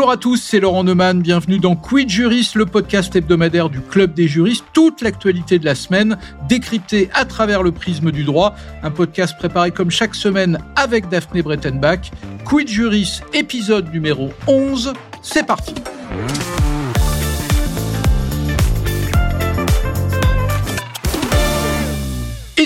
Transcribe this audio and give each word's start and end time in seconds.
Bonjour 0.00 0.12
à 0.12 0.16
tous, 0.16 0.38
c'est 0.38 0.60
Laurent 0.60 0.82
Neumann. 0.82 1.20
Bienvenue 1.20 1.58
dans 1.58 1.76
Quid 1.76 2.08
Juris, 2.08 2.52
le 2.54 2.64
podcast 2.64 3.14
hebdomadaire 3.14 3.68
du 3.68 3.82
Club 3.82 4.14
des 4.14 4.28
juristes. 4.28 4.64
Toute 4.72 5.02
l'actualité 5.02 5.58
de 5.58 5.66
la 5.66 5.74
semaine 5.74 6.16
décryptée 6.48 7.10
à 7.12 7.26
travers 7.26 7.62
le 7.62 7.70
prisme 7.70 8.10
du 8.10 8.24
droit. 8.24 8.54
Un 8.82 8.90
podcast 8.90 9.36
préparé 9.36 9.72
comme 9.72 9.90
chaque 9.90 10.14
semaine 10.14 10.58
avec 10.74 11.10
Daphné 11.10 11.42
Brettenbach. 11.42 12.12
Quid 12.46 12.66
Juris, 12.66 13.20
épisode 13.34 13.92
numéro 13.92 14.30
11. 14.46 14.94
C'est 15.20 15.46
parti. 15.46 15.74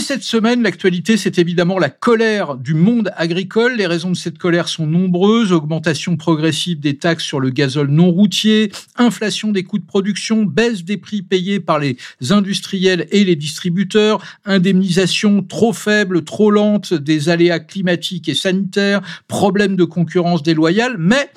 Cette 0.05 0.23
semaine, 0.23 0.63
l'actualité, 0.63 1.17
c'est 1.17 1.39
évidemment 1.39 1.79
la 1.79 1.89
colère 1.89 2.57
du 2.57 2.75
monde 2.75 3.11
agricole. 3.17 3.77
Les 3.77 3.87
raisons 3.87 4.11
de 4.11 4.17
cette 4.17 4.37
colère 4.37 4.69
sont 4.69 4.87
nombreuses. 4.87 5.51
Augmentation 5.51 6.19
progressive 6.19 6.79
des 6.79 6.99
taxes 6.99 7.25
sur 7.25 7.41
le 7.41 7.49
gazole 7.49 7.89
non 7.89 8.11
routier, 8.11 8.71
inflation 8.97 9.51
des 9.51 9.65
coûts 9.65 9.79
de 9.79 9.87
production, 9.87 10.45
baisse 10.45 10.85
des 10.85 10.99
prix 10.99 11.23
payés 11.23 11.59
par 11.59 11.79
les 11.79 11.97
industriels 12.31 13.07
et 13.13 13.25
les 13.25 13.35
distributeurs, 13.35 14.23
indemnisation 14.45 15.43
trop 15.43 15.73
faible, 15.73 16.23
trop 16.23 16.51
lente 16.51 16.93
des 16.93 17.31
aléas 17.31 17.61
climatiques 17.61 18.29
et 18.29 18.35
sanitaires, 18.35 19.01
problème 19.27 19.75
de 19.75 19.85
concurrence 19.85 20.43
déloyale. 20.43 20.97
Mais 20.99 21.31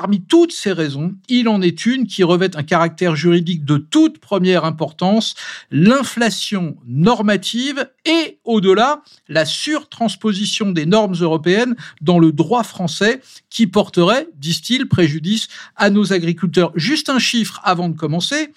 Parmi 0.00 0.20
toutes 0.20 0.52
ces 0.52 0.70
raisons, 0.70 1.16
il 1.28 1.48
en 1.48 1.60
est 1.60 1.84
une 1.84 2.06
qui 2.06 2.22
revêt 2.22 2.56
un 2.56 2.62
caractère 2.62 3.16
juridique 3.16 3.64
de 3.64 3.78
toute 3.78 4.18
première 4.18 4.64
importance, 4.64 5.34
l'inflation 5.72 6.76
normative 6.86 7.90
et, 8.04 8.38
au-delà, 8.44 9.02
la 9.26 9.44
surtransposition 9.44 10.70
des 10.70 10.86
normes 10.86 11.16
européennes 11.20 11.74
dans 12.00 12.20
le 12.20 12.30
droit 12.30 12.62
français 12.62 13.20
qui 13.50 13.66
porterait, 13.66 14.28
disent-ils, 14.36 14.86
préjudice 14.86 15.48
à 15.74 15.90
nos 15.90 16.12
agriculteurs. 16.12 16.70
Juste 16.76 17.08
un 17.08 17.18
chiffre 17.18 17.60
avant 17.64 17.88
de 17.88 17.96
commencer, 17.96 18.52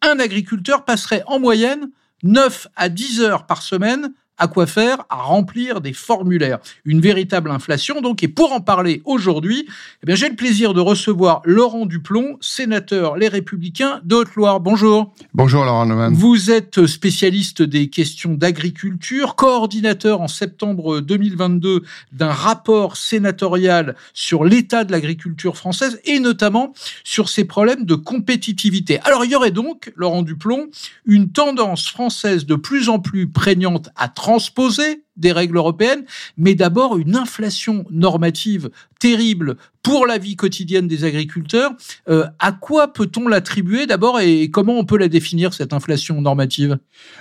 un 0.00 0.20
agriculteur 0.20 0.84
passerait 0.84 1.24
en 1.26 1.40
moyenne 1.40 1.90
9 2.22 2.68
à 2.76 2.88
10 2.88 3.20
heures 3.20 3.46
par 3.46 3.62
semaine 3.62 4.12
à 4.38 4.48
quoi 4.48 4.66
faire 4.66 5.04
À 5.10 5.16
remplir 5.16 5.80
des 5.80 5.92
formulaires. 5.92 6.58
Une 6.84 7.00
véritable 7.00 7.50
inflation 7.50 8.00
donc. 8.00 8.22
Et 8.22 8.28
pour 8.28 8.52
en 8.52 8.60
parler 8.60 9.02
aujourd'hui, 9.04 9.66
eh 10.02 10.06
bien, 10.06 10.14
j'ai 10.14 10.28
le 10.28 10.36
plaisir 10.36 10.74
de 10.74 10.80
recevoir 10.80 11.40
Laurent 11.44 11.86
Duplon, 11.86 12.36
sénateur 12.40 13.16
Les 13.16 13.28
Républicains 13.28 14.00
de 14.04 14.16
Haute-Loire. 14.16 14.60
Bonjour. 14.60 15.12
Bonjour 15.34 15.64
Laurent 15.64 15.86
Neumann. 15.86 16.14
Vous 16.14 16.50
êtes 16.50 16.86
spécialiste 16.86 17.62
des 17.62 17.88
questions 17.90 18.34
d'agriculture, 18.34 19.36
coordinateur 19.36 20.20
en 20.20 20.28
septembre 20.28 21.00
2022 21.00 21.82
d'un 22.12 22.32
rapport 22.32 22.96
sénatorial 22.96 23.94
sur 24.12 24.44
l'état 24.44 24.84
de 24.84 24.92
l'agriculture 24.92 25.56
française 25.56 26.00
et 26.04 26.18
notamment 26.18 26.72
sur 27.04 27.28
ses 27.28 27.44
problèmes 27.44 27.84
de 27.84 27.94
compétitivité. 27.94 29.00
Alors 29.00 29.24
il 29.24 29.30
y 29.30 29.36
aurait 29.36 29.50
donc, 29.50 29.92
Laurent 29.96 30.22
Duplon, 30.22 30.68
une 31.06 31.30
tendance 31.30 31.88
française 31.88 32.46
de 32.46 32.54
plus 32.54 32.88
en 32.88 32.98
plus 32.98 33.28
prégnante 33.28 33.90
à 33.96 34.08
transposer 34.24 35.04
des 35.16 35.32
règles 35.32 35.58
européennes, 35.58 36.06
mais 36.38 36.54
d'abord 36.54 36.96
une 36.96 37.14
inflation 37.14 37.84
normative 37.90 38.70
terrible 38.98 39.56
pour 39.82 40.06
la 40.06 40.16
vie 40.16 40.34
quotidienne 40.34 40.88
des 40.88 41.04
agriculteurs. 41.04 41.72
Euh, 42.08 42.24
à 42.38 42.52
quoi 42.52 42.94
peut-on 42.94 43.28
l'attribuer 43.28 43.84
d'abord 43.84 44.20
et 44.20 44.50
comment 44.50 44.78
on 44.78 44.86
peut 44.86 44.96
la 44.96 45.08
définir, 45.08 45.52
cette 45.52 45.74
inflation 45.74 46.22
normative? 46.22 46.78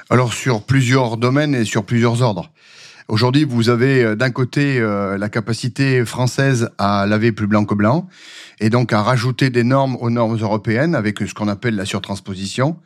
Alors 0.10 0.32
sur 0.32 0.64
plusieurs 0.64 1.18
domaines 1.18 1.56
et 1.56 1.66
sur 1.66 1.84
plusieurs 1.84 2.22
ordres. 2.22 2.54
Aujourd'hui, 3.10 3.44
vous 3.44 3.68
avez 3.68 4.02
euh, 4.02 4.16
d'un 4.16 4.30
côté 4.30 4.80
euh, 4.80 5.18
la 5.18 5.28
capacité 5.28 6.06
française 6.06 6.70
à 6.78 7.06
laver 7.06 7.34
plus 7.34 7.48
blanc 7.48 7.66
que 7.66 7.76
blanc, 7.76 8.08
et 8.62 8.70
donc 8.70 8.94
à 8.94 9.02
rajouter 9.02 9.50
des 9.50 9.64
normes 9.64 9.98
aux 10.00 10.10
normes 10.10 10.38
européennes 10.38 10.96
avec 10.96 11.20
ce 11.20 11.34
qu'on 11.34 11.50
appelle 11.50 11.76
la 11.76 11.84
surtransposition. 11.84 12.78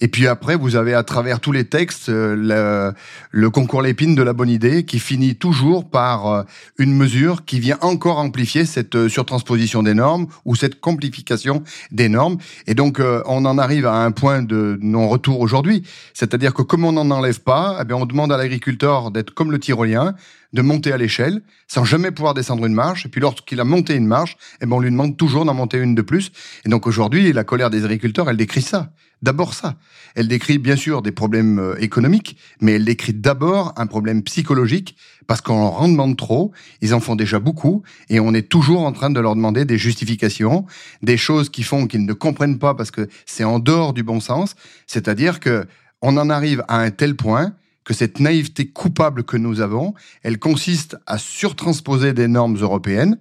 Et 0.00 0.08
puis 0.08 0.26
après, 0.26 0.56
vous 0.56 0.74
avez 0.74 0.94
à 0.94 1.04
travers 1.04 1.38
tous 1.38 1.52
les 1.52 1.64
textes 1.64 2.08
euh, 2.08 2.92
le, 3.30 3.50
concours 3.50 3.82
l'épine 3.82 4.16
de 4.16 4.22
la 4.22 4.32
bonne 4.32 4.48
idée 4.48 4.84
qui 4.84 4.98
finit 4.98 5.36
toujours 5.36 5.88
par 5.88 6.46
une 6.78 6.96
mesure 6.96 7.44
qui 7.44 7.60
vient 7.60 7.78
encore 7.80 8.18
amplifier 8.18 8.64
cette 8.64 9.08
surtransposition 9.08 9.82
des 9.82 9.94
normes 9.94 10.26
ou 10.44 10.56
cette 10.56 10.80
complication 10.80 11.62
des 11.92 12.08
normes. 12.08 12.38
Et 12.66 12.74
donc, 12.74 13.00
on 13.26 13.44
en 13.44 13.58
arrive 13.58 13.86
à 13.86 13.96
un 13.96 14.10
point 14.10 14.42
de 14.42 14.78
non-retour 14.80 15.40
aujourd'hui. 15.40 15.82
C'est-à-dire 16.14 16.54
que 16.54 16.62
comme 16.62 16.84
on 16.84 16.92
n'en 16.92 17.10
enlève 17.10 17.40
pas, 17.40 17.78
eh 17.80 17.84
bien, 17.84 17.96
on 17.96 18.06
demande 18.06 18.32
à 18.32 18.36
l'agriculteur 18.36 19.10
d'être 19.10 19.32
comme 19.32 19.50
le 19.50 19.59
tyrolien, 19.60 20.14
de 20.52 20.62
monter 20.62 20.92
à 20.92 20.96
l'échelle 20.96 21.42
sans 21.68 21.84
jamais 21.84 22.10
pouvoir 22.10 22.34
descendre 22.34 22.66
une 22.66 22.74
marche. 22.74 23.06
Et 23.06 23.08
puis 23.08 23.20
lorsqu'il 23.20 23.60
a 23.60 23.64
monté 23.64 23.94
une 23.94 24.06
marche, 24.06 24.36
eh 24.60 24.66
ben 24.66 24.76
on 24.76 24.80
lui 24.80 24.90
demande 24.90 25.16
toujours 25.16 25.44
d'en 25.44 25.54
monter 25.54 25.78
une 25.78 25.94
de 25.94 26.02
plus. 26.02 26.32
Et 26.64 26.68
donc 26.68 26.86
aujourd'hui, 26.86 27.32
la 27.32 27.44
colère 27.44 27.70
des 27.70 27.84
agriculteurs, 27.84 28.28
elle 28.28 28.36
décrit 28.36 28.62
ça. 28.62 28.90
D'abord 29.22 29.52
ça. 29.52 29.76
Elle 30.14 30.28
décrit 30.28 30.56
bien 30.56 30.76
sûr 30.76 31.02
des 31.02 31.12
problèmes 31.12 31.58
euh, 31.58 31.74
économiques, 31.78 32.38
mais 32.62 32.72
elle 32.72 32.86
décrit 32.86 33.12
d'abord 33.12 33.74
un 33.76 33.86
problème 33.86 34.22
psychologique 34.22 34.96
parce 35.26 35.42
qu'on 35.42 35.60
leur 35.60 35.82
en 35.82 35.88
demande 35.88 36.16
trop, 36.16 36.52
ils 36.80 36.94
en 36.94 37.00
font 37.00 37.16
déjà 37.16 37.38
beaucoup, 37.38 37.82
et 38.08 38.18
on 38.18 38.34
est 38.34 38.48
toujours 38.48 38.80
en 38.80 38.92
train 38.92 39.10
de 39.10 39.20
leur 39.20 39.36
demander 39.36 39.64
des 39.64 39.78
justifications, 39.78 40.64
des 41.02 41.16
choses 41.16 41.50
qui 41.50 41.62
font 41.62 41.86
qu'ils 41.86 42.04
ne 42.04 42.12
comprennent 42.14 42.58
pas 42.58 42.74
parce 42.74 42.90
que 42.90 43.08
c'est 43.26 43.44
en 43.44 43.58
dehors 43.58 43.92
du 43.92 44.02
bon 44.02 44.20
sens. 44.20 44.56
C'est-à-dire 44.86 45.38
que 45.38 45.66
on 46.02 46.16
en 46.16 46.30
arrive 46.30 46.64
à 46.66 46.78
un 46.78 46.90
tel 46.90 47.14
point 47.14 47.52
que 47.84 47.94
cette 47.94 48.20
naïveté 48.20 48.68
coupable 48.68 49.24
que 49.24 49.36
nous 49.36 49.60
avons, 49.60 49.94
elle 50.22 50.38
consiste 50.38 50.96
à 51.06 51.18
surtransposer 51.18 52.12
des 52.12 52.28
normes 52.28 52.56
européennes, 52.56 53.18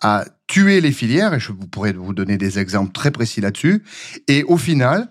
à 0.00 0.24
tuer 0.46 0.80
les 0.80 0.92
filières, 0.92 1.34
et 1.34 1.40
je 1.40 1.52
pourrais 1.52 1.92
vous 1.92 2.14
donner 2.14 2.36
des 2.36 2.58
exemples 2.58 2.92
très 2.92 3.10
précis 3.10 3.40
là-dessus, 3.40 3.82
et 4.28 4.44
au 4.44 4.56
final, 4.56 5.08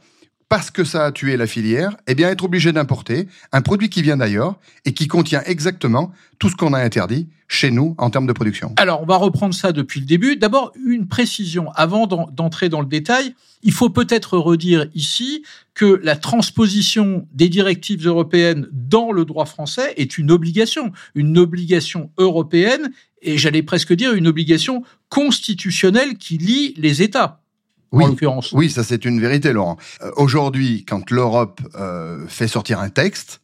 parce 0.53 0.69
que 0.69 0.83
ça 0.83 1.05
a 1.05 1.11
tué 1.11 1.35
la 1.35 1.47
filière, 1.47 1.97
eh 2.05 2.13
bien 2.13 2.29
être 2.29 2.43
obligé 2.43 2.71
d'importer 2.71 3.27
un 3.51 3.61
produit 3.63 3.89
qui 3.89 4.03
vient 4.03 4.17
d'ailleurs 4.17 4.59
et 4.85 4.93
qui 4.93 5.07
contient 5.07 5.41
exactement 5.47 6.11
tout 6.37 6.47
ce 6.47 6.55
qu'on 6.55 6.73
a 6.73 6.79
interdit 6.79 7.27
chez 7.47 7.71
nous 7.71 7.95
en 7.97 8.11
termes 8.11 8.27
de 8.27 8.33
production. 8.33 8.71
Alors, 8.77 9.01
on 9.01 9.05
va 9.07 9.17
reprendre 9.17 9.55
ça 9.55 9.71
depuis 9.71 9.99
le 9.99 10.05
début. 10.05 10.35
D'abord, 10.35 10.71
une 10.85 11.07
précision. 11.07 11.71
Avant 11.73 12.05
d'entrer 12.05 12.69
dans 12.69 12.81
le 12.81 12.85
détail, 12.85 13.33
il 13.63 13.71
faut 13.71 13.89
peut-être 13.89 14.37
redire 14.37 14.85
ici 14.93 15.43
que 15.73 15.99
la 16.03 16.15
transposition 16.15 17.27
des 17.33 17.49
directives 17.49 18.05
européennes 18.05 18.67
dans 18.71 19.11
le 19.11 19.25
droit 19.25 19.47
français 19.47 19.95
est 19.97 20.19
une 20.19 20.29
obligation, 20.29 20.91
une 21.15 21.39
obligation 21.39 22.11
européenne 22.19 22.91
et 23.23 23.39
j'allais 23.39 23.63
presque 23.63 23.93
dire 23.93 24.13
une 24.13 24.27
obligation 24.27 24.83
constitutionnelle 25.09 26.17
qui 26.19 26.37
lie 26.37 26.75
les 26.77 27.01
États 27.01 27.42
oui, 27.93 28.05
Oui, 28.53 28.69
ça 28.69 28.83
c'est 28.83 29.05
une 29.05 29.19
vérité, 29.19 29.53
Laurent. 29.53 29.77
Euh, 30.01 30.11
aujourd'hui, 30.15 30.83
quand 30.85 31.11
l'Europe 31.11 31.61
euh, 31.75 32.25
fait 32.27 32.47
sortir 32.47 32.79
un 32.79 32.89
texte, 32.89 33.41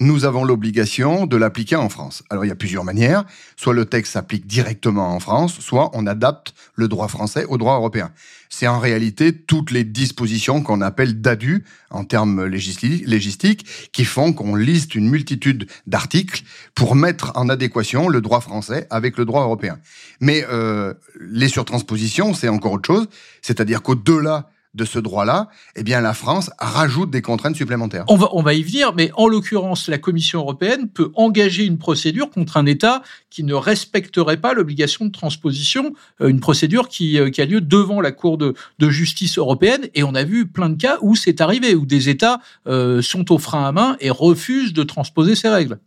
nous 0.00 0.24
avons 0.24 0.44
l'obligation 0.44 1.26
de 1.26 1.36
l'appliquer 1.36 1.76
en 1.76 1.90
France. 1.90 2.22
Alors 2.30 2.44
il 2.44 2.48
y 2.48 2.52
a 2.52 2.56
plusieurs 2.56 2.84
manières. 2.84 3.24
Soit 3.56 3.74
le 3.74 3.84
texte 3.84 4.14
s'applique 4.14 4.46
directement 4.46 5.14
en 5.14 5.20
France, 5.20 5.60
soit 5.60 5.90
on 5.92 6.06
adapte 6.06 6.54
le 6.74 6.88
droit 6.88 7.08
français 7.08 7.44
au 7.44 7.58
droit 7.58 7.74
européen. 7.74 8.10
C'est 8.48 8.66
en 8.66 8.78
réalité 8.78 9.32
toutes 9.36 9.70
les 9.70 9.84
dispositions 9.84 10.62
qu'on 10.62 10.80
appelle 10.80 11.20
d'adu 11.20 11.64
en 11.90 12.04
termes 12.04 12.46
légistiques 12.46 13.66
qui 13.92 14.04
font 14.04 14.32
qu'on 14.32 14.54
liste 14.54 14.94
une 14.94 15.08
multitude 15.08 15.66
d'articles 15.86 16.42
pour 16.74 16.96
mettre 16.96 17.32
en 17.34 17.48
adéquation 17.48 18.08
le 18.08 18.20
droit 18.22 18.40
français 18.40 18.86
avec 18.90 19.18
le 19.18 19.26
droit 19.26 19.42
européen. 19.42 19.78
Mais 20.20 20.44
euh, 20.50 20.94
les 21.20 21.48
surtranspositions, 21.48 22.32
c'est 22.32 22.48
encore 22.48 22.72
autre 22.72 22.86
chose. 22.86 23.08
C'est-à-dire 23.42 23.82
qu'au-delà 23.82 24.50
de 24.74 24.84
ce 24.84 24.98
droit-là, 24.98 25.48
eh 25.74 25.82
bien 25.82 26.00
la 26.00 26.14
France 26.14 26.50
rajoute 26.58 27.10
des 27.10 27.22
contraintes 27.22 27.56
supplémentaires. 27.56 28.04
On 28.08 28.16
va, 28.16 28.28
on 28.32 28.42
va 28.42 28.54
y 28.54 28.62
venir, 28.62 28.94
mais 28.94 29.10
en 29.14 29.26
l'occurrence, 29.26 29.88
la 29.88 29.98
Commission 29.98 30.40
européenne 30.40 30.88
peut 30.88 31.10
engager 31.14 31.64
une 31.64 31.78
procédure 31.78 32.30
contre 32.30 32.56
un 32.56 32.66
État 32.66 33.02
qui 33.30 33.42
ne 33.42 33.54
respecterait 33.54 34.36
pas 34.36 34.54
l'obligation 34.54 35.04
de 35.04 35.10
transposition, 35.10 35.92
euh, 36.20 36.28
une 36.28 36.40
procédure 36.40 36.88
qui, 36.88 37.18
euh, 37.18 37.30
qui, 37.30 37.40
a 37.40 37.46
lieu 37.46 37.60
devant 37.60 38.00
la 38.00 38.12
Cour 38.12 38.38
de, 38.38 38.54
de, 38.78 38.90
justice 38.90 39.38
européenne. 39.38 39.88
Et 39.94 40.04
on 40.04 40.14
a 40.14 40.22
vu 40.22 40.46
plein 40.46 40.70
de 40.70 40.80
cas 40.80 40.98
où 41.00 41.16
c'est 41.16 41.40
arrivé, 41.40 41.74
où 41.74 41.84
des 41.84 42.08
États 42.08 42.40
euh, 42.68 43.02
sont 43.02 43.32
au 43.32 43.38
frein 43.38 43.66
à 43.66 43.72
main 43.72 43.96
et 44.00 44.10
refusent 44.10 44.72
de 44.72 44.82
transposer 44.84 45.34
ces 45.34 45.48
règles. 45.48 45.78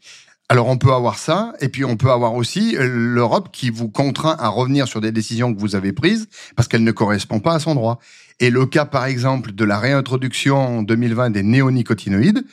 Alors 0.50 0.68
on 0.68 0.78
peut 0.78 0.92
avoir 0.92 1.18
ça, 1.18 1.54
et 1.62 1.70
puis 1.70 1.86
on 1.86 1.96
peut 1.96 2.12
avoir 2.12 2.36
aussi 2.36 2.76
l'Europe 2.78 3.50
qui 3.52 3.70
vous 3.70 3.88
contraint 3.88 4.36
à 4.38 4.50
revenir 4.50 4.88
sur 4.88 5.00
des 5.00 5.12
décisions 5.12 5.54
que 5.54 5.60
vous 5.60 5.76
avez 5.76 5.94
prises 5.94 6.28
parce 6.56 6.68
qu'elles 6.68 6.84
ne 6.84 6.92
correspondent 6.92 7.42
pas 7.42 7.56
à 7.56 7.60
son 7.60 7.76
droit. 7.76 8.00
Et 8.40 8.50
le 8.50 8.66
cas, 8.66 8.86
par 8.86 9.06
exemple, 9.06 9.52
de 9.52 9.64
la 9.64 9.80
réintroduction 9.80 10.80
en 10.80 10.84
2020 10.84 11.32
des 11.32 11.44
néonicotinoïdes 11.44 12.44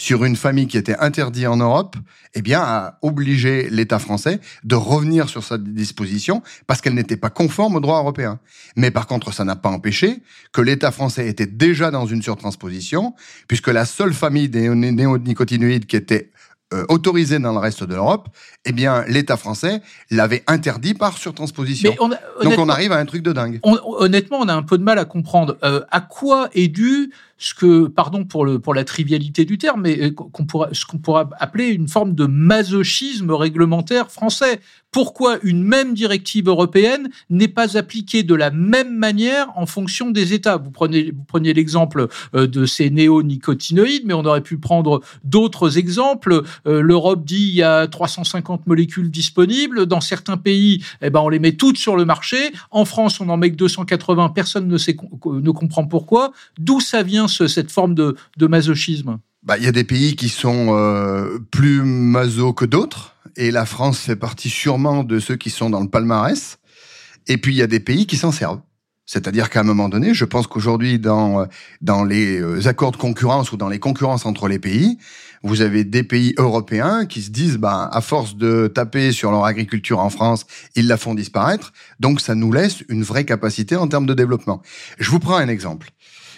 sur 0.00 0.24
une 0.24 0.36
famille 0.36 0.66
qui 0.66 0.78
était 0.78 0.96
interdite 0.96 1.46
en 1.46 1.58
Europe, 1.58 1.94
eh 2.32 2.40
bien, 2.40 2.62
a 2.62 2.98
obligé 3.02 3.68
l'État 3.68 3.98
français 3.98 4.40
de 4.64 4.74
revenir 4.74 5.28
sur 5.28 5.44
sa 5.44 5.58
disposition 5.58 6.42
parce 6.66 6.80
qu'elle 6.80 6.94
n'était 6.94 7.18
pas 7.18 7.28
conforme 7.28 7.76
au 7.76 7.80
droit 7.80 7.98
européen. 7.98 8.38
Mais 8.76 8.90
par 8.90 9.06
contre, 9.06 9.34
ça 9.34 9.44
n'a 9.44 9.56
pas 9.56 9.68
empêché 9.68 10.22
que 10.52 10.62
l'État 10.62 10.90
français 10.90 11.28
était 11.28 11.46
déjà 11.46 11.90
dans 11.90 12.06
une 12.06 12.22
surtransposition 12.22 13.14
puisque 13.46 13.68
la 13.68 13.84
seule 13.84 14.14
famille 14.14 14.48
des 14.48 14.70
néonicotinoïdes 14.70 15.84
qui 15.84 15.96
était 15.96 16.30
euh, 16.72 16.84
autorisé 16.88 17.38
dans 17.38 17.52
le 17.52 17.58
reste 17.58 17.82
de 17.82 17.94
l'Europe, 17.94 18.28
eh 18.64 18.72
bien, 18.72 19.04
l'État 19.08 19.36
français 19.36 19.82
l'avait 20.10 20.44
interdit 20.46 20.94
par 20.94 21.18
surtransposition. 21.18 21.94
Donc 22.42 22.58
on 22.58 22.68
arrive 22.68 22.92
à 22.92 22.98
un 22.98 23.06
truc 23.06 23.22
de 23.22 23.32
dingue. 23.32 23.58
honnêtement, 23.62 24.38
on 24.40 24.48
a 24.48 24.54
un 24.54 24.62
peu 24.62 24.78
de 24.78 24.84
mal 24.84 24.98
à 24.98 25.04
comprendre 25.04 25.56
euh, 25.64 25.82
à 25.90 26.00
quoi 26.00 26.48
est 26.54 26.68
dû 26.68 27.12
ce 27.40 27.54
que, 27.54 27.88
pardon 27.88 28.24
pour, 28.24 28.44
le, 28.44 28.58
pour 28.58 28.74
la 28.74 28.84
trivialité 28.84 29.46
du 29.46 29.56
terme, 29.56 29.80
mais 29.80 29.98
euh, 29.98 30.10
qu'on 30.12 30.44
pourra, 30.44 30.68
ce 30.72 30.84
qu'on 30.84 30.98
pourra 30.98 31.28
appeler 31.40 31.68
une 31.68 31.88
forme 31.88 32.14
de 32.14 32.26
masochisme 32.26 33.30
réglementaire 33.30 34.10
français. 34.10 34.60
Pourquoi 34.92 35.38
une 35.44 35.62
même 35.62 35.94
directive 35.94 36.48
européenne 36.48 37.10
n'est 37.30 37.48
pas 37.48 37.78
appliquée 37.78 38.24
de 38.24 38.34
la 38.34 38.50
même 38.50 38.94
manière 38.94 39.46
en 39.56 39.64
fonction 39.64 40.10
des 40.10 40.34
États? 40.34 40.56
Vous 40.56 40.72
prenez, 40.72 41.12
vous 41.12 41.22
preniez 41.22 41.54
l'exemple 41.54 42.08
euh, 42.34 42.46
de 42.46 42.66
ces 42.66 42.90
néonicotinoïdes, 42.90 44.02
mais 44.04 44.14
on 44.14 44.24
aurait 44.24 44.42
pu 44.42 44.58
prendre 44.58 45.00
d'autres 45.24 45.78
exemples. 45.78 46.42
Euh, 46.66 46.82
L'Europe 46.82 47.24
dit 47.24 47.48
il 47.50 47.54
y 47.54 47.62
a 47.62 47.86
350 47.86 48.66
molécules 48.66 49.10
disponibles. 49.10 49.86
Dans 49.86 50.00
certains 50.00 50.36
pays, 50.36 50.84
eh 51.00 51.08
ben, 51.08 51.20
on 51.20 51.28
les 51.28 51.38
met 51.38 51.52
toutes 51.52 51.78
sur 51.78 51.96
le 51.96 52.04
marché. 52.04 52.36
En 52.70 52.84
France, 52.84 53.20
on 53.20 53.28
en 53.30 53.36
met 53.38 53.52
que 53.52 53.56
280. 53.56 54.30
Personne 54.30 54.68
ne, 54.68 54.76
sait, 54.76 54.96
ne 55.24 55.50
comprend 55.52 55.86
pourquoi. 55.86 56.32
D'où 56.58 56.80
ça 56.80 57.02
vient 57.02 57.28
cette 57.30 57.70
forme 57.70 57.94
de, 57.94 58.16
masochisme 58.40 59.18
bah, 59.42 59.58
Il 59.58 59.64
y 59.64 59.68
a 59.68 59.72
des 59.72 59.84
pays 59.84 60.16
qui 60.16 60.28
sont 60.28 60.68
euh, 60.70 61.38
plus 61.50 61.82
maso 61.82 62.52
que 62.52 62.64
d'autres, 62.64 63.14
et 63.36 63.50
la 63.50 63.66
France 63.66 64.00
fait 64.00 64.16
partie 64.16 64.50
sûrement 64.50 65.04
de 65.04 65.18
ceux 65.18 65.36
qui 65.36 65.50
sont 65.50 65.70
dans 65.70 65.80
le 65.80 65.88
palmarès. 65.88 66.58
Et 67.26 67.38
puis 67.38 67.54
il 67.54 67.58
y 67.58 67.62
a 67.62 67.66
des 67.66 67.80
pays 67.80 68.06
qui 68.06 68.16
s'en 68.16 68.32
servent. 68.32 68.60
C'est-à-dire 69.06 69.50
qu'à 69.50 69.60
un 69.60 69.64
moment 69.64 69.88
donné, 69.88 70.14
je 70.14 70.24
pense 70.24 70.46
qu'aujourd'hui, 70.46 71.00
dans, 71.00 71.48
dans 71.80 72.04
les 72.04 72.40
euh, 72.40 72.68
accords 72.68 72.92
de 72.92 72.96
concurrence 72.96 73.50
ou 73.50 73.56
dans 73.56 73.68
les 73.68 73.80
concurrences 73.80 74.24
entre 74.24 74.46
les 74.46 74.60
pays, 74.60 74.98
vous 75.42 75.62
avez 75.62 75.82
des 75.82 76.04
pays 76.04 76.32
européens 76.38 77.06
qui 77.06 77.22
se 77.22 77.30
disent, 77.30 77.56
bah, 77.56 77.88
à 77.92 78.00
force 78.02 78.36
de 78.36 78.70
taper 78.72 79.10
sur 79.10 79.32
leur 79.32 79.44
agriculture 79.44 79.98
en 79.98 80.10
France, 80.10 80.46
ils 80.76 80.86
la 80.86 80.96
font 80.96 81.14
disparaître. 81.14 81.72
Donc, 81.98 82.20
ça 82.20 82.36
nous 82.36 82.52
laisse 82.52 82.84
une 82.88 83.02
vraie 83.02 83.24
capacité 83.24 83.74
en 83.74 83.88
termes 83.88 84.06
de 84.06 84.14
développement. 84.14 84.62
Je 85.00 85.10
vous 85.10 85.18
prends 85.18 85.38
un 85.38 85.48
exemple. 85.48 85.90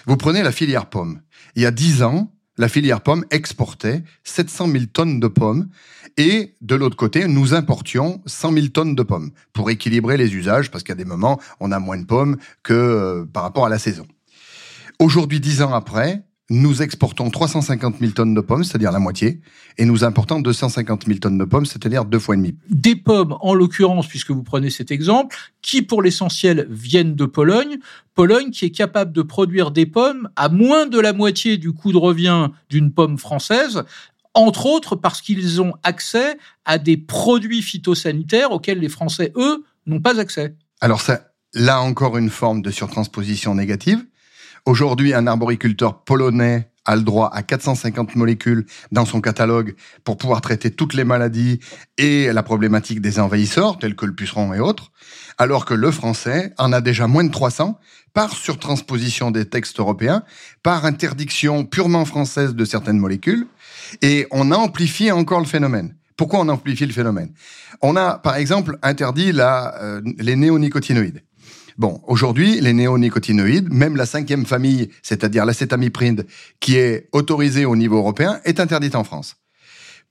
Vous 0.07 0.17
prenez 0.17 0.43
la 0.43 0.53
filière 0.53 0.87
pomme. 0.87 1.21
Il 1.55 1.63
y 1.63 1.67
a 1.67 1.71
10 1.71 2.03
ans, 2.03 2.33
la 2.59 2.69
filière 2.69 3.01
pomme 3.01 3.25
exportait 3.31 4.03
700 4.25 4.69
000 4.69 4.85
tonnes 4.93 5.21
de 5.21 5.29
pommes 5.29 5.69
et 6.17 6.55
de 6.61 6.75
l'autre 6.75 6.97
côté, 6.97 7.27
nous 7.27 7.55
importions 7.55 8.21
100 8.27 8.53
000 8.53 8.67
tonnes 8.69 8.95
de 8.95 9.03
pommes 9.03 9.31
pour 9.53 9.71
équilibrer 9.71 10.17
les 10.17 10.35
usages 10.35 10.71
parce 10.71 10.85
qu'à 10.85 10.95
des 10.95 11.05
moments, 11.05 11.41
on 11.61 11.73
a 11.73 11.79
moins 11.79 11.99
de 11.99 12.05
pommes 12.05 12.37
que 12.63 12.73
euh, 12.75 13.25
par 13.25 13.43
rapport 13.43 13.67
à 13.67 13.69
la 13.69 13.79
saison. 13.79 14.07
Aujourd'hui, 14.99 15.41
10 15.41 15.63
ans 15.63 15.73
après, 15.73 16.23
nous 16.53 16.83
exportons 16.83 17.31
350 17.31 17.97
000 17.99 18.13
tonnes 18.13 18.35
de 18.35 18.41
pommes, 18.43 18.63
c'est-à-dire 18.63 18.93
la 18.93 18.99
moitié, 18.99 19.41
et 19.79 19.87
nous 19.87 20.05
importons 20.05 20.39
250 20.39 21.07
000 21.07 21.19
tonnes 21.19 21.39
de 21.39 21.45
pommes, 21.45 21.65
c'est-à-dire 21.65 22.05
deux 22.05 22.19
fois 22.19 22.35
et 22.35 22.39
demi. 22.39 22.55
Des 22.69 22.95
pommes, 22.95 23.39
en 23.41 23.55
l'occurrence, 23.55 24.07
puisque 24.07 24.33
vous 24.33 24.43
prenez 24.43 24.69
cet 24.69 24.91
exemple, 24.91 25.35
qui 25.63 25.81
pour 25.81 26.03
l'essentiel 26.03 26.67
viennent 26.69 27.15
de 27.15 27.25
Pologne. 27.25 27.79
Pologne 28.15 28.51
qui 28.51 28.67
est 28.67 28.71
capable 28.71 29.13
de 29.13 29.23
produire 29.23 29.71
des 29.71 29.87
pommes 29.87 30.29
à 30.37 30.51
moins 30.51 30.85
de 30.85 31.01
la 31.01 31.15
moitié 31.15 31.57
du 31.57 31.73
coût 31.73 31.91
de 31.91 31.97
revient 31.97 32.51
d'une 32.69 32.93
pomme 32.93 33.17
française, 33.17 33.85
entre 34.35 34.67
autres 34.67 34.95
parce 34.95 35.23
qu'ils 35.23 35.63
ont 35.63 35.73
accès 35.83 36.37
à 36.67 36.77
des 36.77 36.99
produits 36.99 37.63
phytosanitaires 37.63 38.53
auxquels 38.53 38.79
les 38.79 38.91
Français, 38.91 39.33
eux, 39.37 39.65
n'ont 39.87 40.01
pas 40.01 40.21
accès. 40.21 40.55
Alors 40.83 41.01
ça, 41.01 41.33
là 41.55 41.81
encore 41.81 42.19
une 42.19 42.31
forme 42.31 42.61
de 42.61 42.71
surtransposition 42.71 43.55
négative 43.55 44.05
Aujourd'hui, 44.65 45.13
un 45.13 45.27
arboriculteur 45.27 46.05
polonais 46.05 46.69
a 46.85 46.95
le 46.95 47.03
droit 47.03 47.31
à 47.33 47.43
450 47.43 48.15
molécules 48.15 48.65
dans 48.93 49.05
son 49.05 49.21
catalogue 49.21 49.75
pour 50.05 50.17
pouvoir 50.17 50.41
traiter 50.41 50.71
toutes 50.71 50.95
les 50.95 51.03
maladies 51.03 51.59
et 51.99 52.33
la 52.33 52.45
problématique 52.45 53.01
des 53.01 53.19
envahisseurs, 53.19 53.79
tels 53.79 53.97
que 53.97 54.07
le 54.07 54.15
puceron 54.15 54.55
et 54.55 54.61
autres, 54.61 54.93
alors 55.37 55.65
que 55.65 55.75
le 55.75 55.91
français 55.91 56.53
en 56.59 56.73
a 56.73 56.81
déjà 56.81 57.09
moins 57.09 57.25
de 57.25 57.31
300 57.33 57.79
par 58.15 58.37
surtransposition 58.37 59.33
des 59.33 59.47
textes 59.47 59.81
européens, 59.81 60.23
par 60.63 60.85
interdiction 60.85 61.65
purement 61.65 62.05
française 62.05 62.55
de 62.55 62.65
certaines 62.65 62.99
molécules, 62.99 63.49
et 64.01 64.29
on 64.31 64.53
amplifie 64.53 65.11
encore 65.11 65.41
le 65.41 65.47
phénomène. 65.47 65.97
Pourquoi 66.17 66.41
on 66.41 66.49
amplifie 66.49 66.87
le 66.87 66.93
phénomène? 66.93 67.33
On 67.81 67.97
a, 67.97 68.19
par 68.19 68.37
exemple, 68.37 68.79
interdit 68.83 69.33
euh, 69.35 70.01
les 70.19 70.37
néonicotinoïdes. 70.37 71.23
Bon, 71.79 72.01
aujourd'hui, 72.07 72.61
les 72.61 72.73
néonicotinoïdes, 72.73 73.73
même 73.73 73.97
la 73.97 74.07
cinquième 74.07 74.47
famille, 74.47 74.91
c'est-à-dire 75.03 75.45
l'acétamipride, 75.45 76.27
qui 76.61 76.77
est 76.77 77.09
autorisée 77.13 77.65
au 77.65 77.77
niveau 77.77 77.97
européen, 77.97 78.41
est 78.45 78.61
interdite 78.61 78.95
en 78.95 79.05
France. 79.05 79.37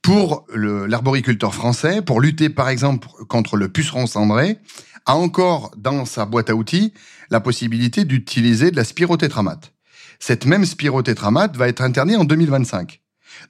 Pour 0.02 0.46
l'arboriculteur 0.52 1.54
français, 1.54 2.02
pour 2.02 2.20
lutter 2.20 2.48
par 2.48 2.68
exemple 2.68 3.06
contre 3.28 3.56
le 3.56 3.68
puceron 3.68 4.06
cendré, 4.06 4.58
a 5.06 5.14
encore 5.14 5.72
dans 5.76 6.04
sa 6.04 6.24
boîte 6.24 6.50
à 6.50 6.56
outils 6.56 6.92
la 7.30 7.40
possibilité 7.40 8.04
d'utiliser 8.04 8.72
de 8.72 8.76
la 8.76 8.84
spirotétramate. 8.84 9.72
Cette 10.18 10.44
même 10.44 10.64
spirotétramate 10.64 11.56
va 11.56 11.68
être 11.68 11.82
interdite 11.82 12.16
en 12.16 12.24
2025. 12.24 13.00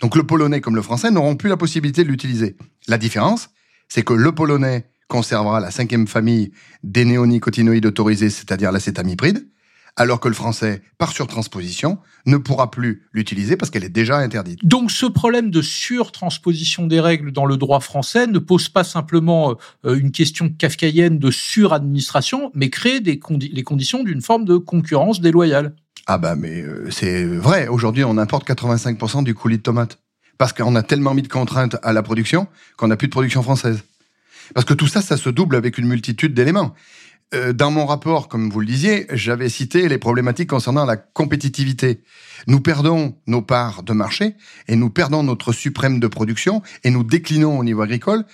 Donc 0.01 0.15
le 0.15 0.25
polonais 0.25 0.61
comme 0.61 0.77
le 0.77 0.83
français 0.83 1.11
n'auront 1.11 1.37
plus 1.37 1.49
la 1.49 1.57
possibilité 1.57 2.05
de 2.05 2.09
l'utiliser. 2.09 2.57
La 2.87 2.99
différence, 2.99 3.49
c'est 3.89 4.03
que 4.03 4.15
le 4.15 4.33
polonais 4.33 4.87
conservera 5.13 5.61
la 5.61 5.71
cinquième 5.71 6.07
famille 6.07 6.53
des 6.83 7.05
néonicotinoïdes 7.05 7.85
autorisés, 7.85 8.31
c'est-à-dire 8.31 8.73
l'acétamipride, 8.73 9.47
alors 9.95 10.21
que 10.21 10.29
le 10.29 10.35
français, 10.35 10.81
par 10.97 11.13
surtransposition, 11.13 11.99
ne 12.25 12.39
pourra 12.39 12.71
plus 12.71 13.03
l'utiliser 13.13 13.59
parce 13.59 13.71
qu'elle 13.71 13.85
est 13.85 13.91
déjà 13.91 14.17
interdite. 14.17 14.65
Donc 14.65 14.91
ce 14.91 15.05
problème 15.05 15.51
de 15.51 15.61
surtransposition 15.61 16.87
des 16.87 16.99
règles 16.99 17.31
dans 17.31 17.45
le 17.45 17.59
droit 17.59 17.81
français 17.81 18.27
ne 18.27 18.39
pose 18.39 18.71
pas 18.71 18.85
simplement 18.85 19.59
euh, 19.85 19.97
une 19.97 20.13
question 20.13 20.49
kafkaïenne 20.49 21.19
de 21.19 21.31
suradministration, 21.31 22.51
mais 22.55 22.71
crée 22.71 23.01
des 23.01 23.21
les 23.53 23.63
conditions 23.65 24.05
d'une 24.05 24.23
forme 24.23 24.47
de 24.47 24.57
concurrence 24.57 25.21
déloyale. 25.21 25.75
Ah 26.07 26.17
bah 26.17 26.37
mais 26.37 26.63
euh, 26.63 26.91
c'est 26.91 27.25
vrai, 27.25 27.69
aujourd'hui 27.69 28.05
on 28.05 28.17
importe 28.17 28.49
85% 28.49 29.25
du 29.25 29.35
coulis 29.35 29.59
de 29.59 29.63
tomate. 29.63 29.99
Parce 30.39 30.55
qu'on 30.55 30.75
a 30.75 30.83
tellement 30.83 31.13
mis 31.13 31.23
de 31.23 31.29
contraintes 31.29 31.77
à 31.83 31.93
la 31.93 32.03
production 32.03 32.49
qu'on 32.79 32.89
n'a 32.89 32.97
plus 32.97 33.09
de 33.09 33.13
production 33.13 33.43
française. 33.43 33.85
Parce 34.55 34.67
que 34.67 34.75
tout 34.75 34.87
ça, 34.87 35.03
ça 35.03 35.17
se 35.17 35.31
double 35.31 35.57
avec 35.57 35.79
une 35.79 35.87
multitude 35.87 36.35
d'éléments. 36.35 36.75
Euh, 37.35 37.53
dans 37.53 37.71
mon 37.71 37.87
rapport, 37.87 38.29
comme 38.29 38.51
vous 38.51 38.61
le 38.61 38.67
disiez, 38.67 39.07
j'avais 39.11 39.49
cité 39.49 39.89
les 39.89 39.99
problématiques 39.99 40.51
concernant 40.51 40.85
la 40.85 40.97
compétitivité. 40.97 42.03
Nous 42.47 42.61
perdons 42.61 43.17
nos 43.27 43.41
parts 43.41 43.83
de 43.83 43.93
marché 43.93 44.35
et 44.69 44.77
nous 44.77 44.91
perdons 44.91 45.23
notre 45.23 45.53
suprême 45.53 45.99
de 45.99 46.07
production 46.07 46.63
et 46.85 46.91
nous 46.91 47.05
déclinons 47.05 47.59
au 47.59 47.65
niveau 47.65 47.83
agricole 47.83 48.25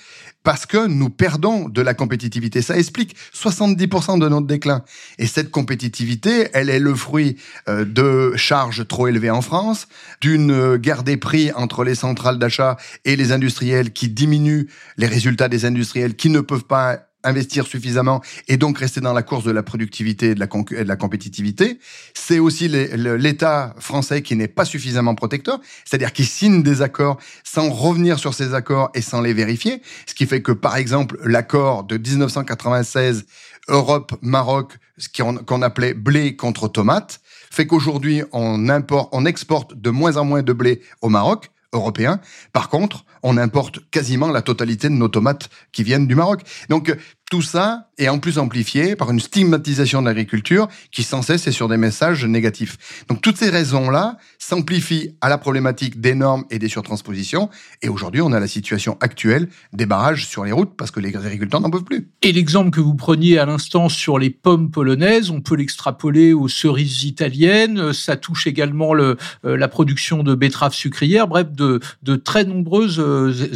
parce 0.43 0.67
que 0.67 0.87
nous 0.87 1.11
perdons 1.11 1.69
de 1.69 1.83
la 1.83 1.95
compétitivité. 1.95 2.63
Ça 2.63 2.77
explique 2.77 3.15
70% 3.35 4.19
de 4.19 4.29
notre 4.29 4.47
déclin. 4.47 4.83
Et 5.19 5.27
cette 5.27 5.51
compétitivité, 5.51 6.49
elle 6.55 6.71
est 6.71 6.79
le 6.79 6.95
fruit 6.95 7.37
euh, 7.69 7.85
de 7.85 8.33
charges 8.37 8.87
trop 8.89 9.07
élevées 9.07 9.31
en 9.31 9.43
France, 9.43 9.87
d'une 10.21 10.77
guerre 10.77 11.05
des 11.05 11.17
prix 11.17 11.53
entre 11.53 11.85
les 11.85 11.95
centrales 11.95 12.39
d'achat 12.39 12.77
et 13.05 13.15
les 13.15 13.31
industriels 13.31 13.93
qui 13.93 14.09
diminuent 14.09 14.67
les 14.97 15.07
résultats 15.07 15.49
des 15.49 15.65
industriels 15.67 16.17
qui 16.17 16.31
ne 16.31 16.41
peuvent 16.41 16.65
pas 16.65 17.08
investir 17.29 17.67
suffisamment 17.67 18.21
et 18.49 18.57
donc 18.57 18.79
rester 18.79 19.01
dans 19.01 19.13
la 19.13 19.23
course 19.23 19.45
de 19.45 19.51
la 19.51 19.63
productivité 19.63 20.31
et 20.31 20.35
de 20.35 20.41
la, 20.41 20.97
compétitivité. 20.97 21.79
C'est 22.15 22.39
aussi 22.39 22.69
l'État 22.69 23.75
français 23.79 24.23
qui 24.23 24.37
n'est 24.37 24.49
pas 24.49 24.65
suffisamment 24.65 25.15
protecteur, 25.15 25.61
c'est-à-dire 25.85 26.13
qui 26.13 26.25
signe 26.25 26.63
des 26.63 26.83
accords 26.83 27.19
sans 27.45 27.71
revenir 27.71 28.19
sur 28.19 28.35
ces 28.35 28.55
accords 28.55 28.91
et 28.95 29.03
sans 29.03 29.21
les 29.21 29.33
vérifier, 29.33 29.83
ce 30.07 30.15
qui 30.15 30.27
fait 30.27 30.43
que 30.43 30.53
par 30.53 30.77
exemple 30.77 31.19
l'accord 31.25 31.85
de 31.85 31.97
1996 31.97 33.27
Europe-Maroc, 33.69 34.79
ce 34.97 35.09
qu'on 35.45 35.63
appelait 35.63 35.95
blé 35.95 36.37
contre 36.37 36.69
tomate, 36.69 37.21
fait 37.51 37.67
qu'aujourd'hui 37.67 38.23
on 38.33 39.27
exporte 39.27 39.79
de 39.79 39.91
moins 39.91 40.17
en 40.17 40.25
moins 40.25 40.43
de 40.43 40.53
blé 40.53 40.81
au 41.03 41.09
Maroc 41.09 41.51
européen. 41.73 42.21
Par 42.53 42.69
contre, 42.69 43.05
on 43.23 43.37
importe 43.37 43.81
quasiment 43.91 44.31
la 44.31 44.43
totalité 44.43 44.89
de 44.89 44.95
nos 44.95 45.09
tomates 45.09 45.49
qui 45.73 45.83
viennent 45.83 46.07
du 46.07 46.15
Maroc. 46.15 46.43
Donc 46.69 46.97
tout 47.31 47.43
ça 47.43 47.91
est 47.99 48.09
en 48.09 48.19
plus 48.19 48.39
amplifié 48.39 48.97
par 48.97 49.11
une 49.11 49.21
stigmatisation 49.21 50.01
de 50.01 50.07
l'agriculture 50.07 50.67
qui 50.91 51.03
sans 51.03 51.21
cesse 51.21 51.47
est 51.47 51.53
sur 51.53 51.69
des 51.69 51.77
messages 51.77 52.25
négatifs. 52.25 53.05
Donc 53.09 53.21
toutes 53.21 53.37
ces 53.37 53.51
raisons-là 53.51 54.17
s'amplifient 54.39 55.11
à 55.21 55.29
la 55.29 55.37
problématique 55.37 56.01
des 56.01 56.15
normes 56.15 56.45
et 56.51 56.59
des 56.59 56.69
surtranspositions. 56.69 57.51
Et 57.83 57.91
aujourd'hui, 57.91 58.23
on 58.23 58.33
a 58.33 58.41
la 58.41 58.47
situation 58.47 58.97
actuelle 59.01 59.49
des 59.75 59.85
barrages 59.85 60.27
sur 60.27 60.45
les 60.45 60.53
routes 60.53 60.75
parce 60.77 60.91
que 60.91 61.01
les 61.01 61.15
agriculteurs 61.15 61.61
n'en 61.61 61.71
peuvent 61.71 61.85
plus. 61.85 62.09
Et 62.23 62.33
l'exemple 62.33 62.71
que 62.71 62.81
vous 62.81 62.95
preniez 62.95 63.39
à 63.39 63.45
l'instant 63.45 63.91
sur 63.91 64.19
les 64.19 64.31
pommes 64.31 64.71
polonaises, 64.71 65.31
on 65.31 65.43
peut 65.43 65.57
l'extrapoler 65.57 66.33
aux 66.33 66.49
cerises 66.49 67.05
italiennes. 67.05 67.93
Ça 67.93 68.17
touche 68.17 68.47
également 68.47 68.95
le, 68.95 69.19
euh, 69.45 69.57
la 69.57 69.69
production 69.69 70.23
de 70.23 70.35
betteraves 70.35 70.73
sucrières. 70.73 71.29
Bref, 71.29 71.49
de, 71.53 71.81
très 72.17 72.45
nombreuses 72.45 73.01
euh, 73.01 73.08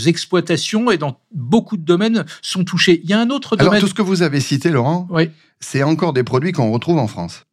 exploitations 0.06 0.90
et 0.90 0.98
dans 0.98 1.20
beaucoup 1.32 1.76
de 1.76 1.84
domaines 1.84 2.24
sont 2.42 2.64
touchés. 2.64 3.00
Il 3.04 3.10
y 3.10 3.12
a 3.12 3.20
un 3.20 3.30
autre 3.30 3.56
alors, 3.58 3.78
tout 3.78 3.88
ce 3.88 3.94
que 3.94 4.02
vous 4.02 4.22
avez 4.22 4.40
cité, 4.40 4.70
Laurent, 4.70 5.08
c'est 5.60 5.82
encore 5.82 6.12
des 6.12 6.24
produits 6.24 6.52
qu'on 6.52 6.70
retrouve 6.70 6.98
en 6.98 7.06
France. 7.06 7.46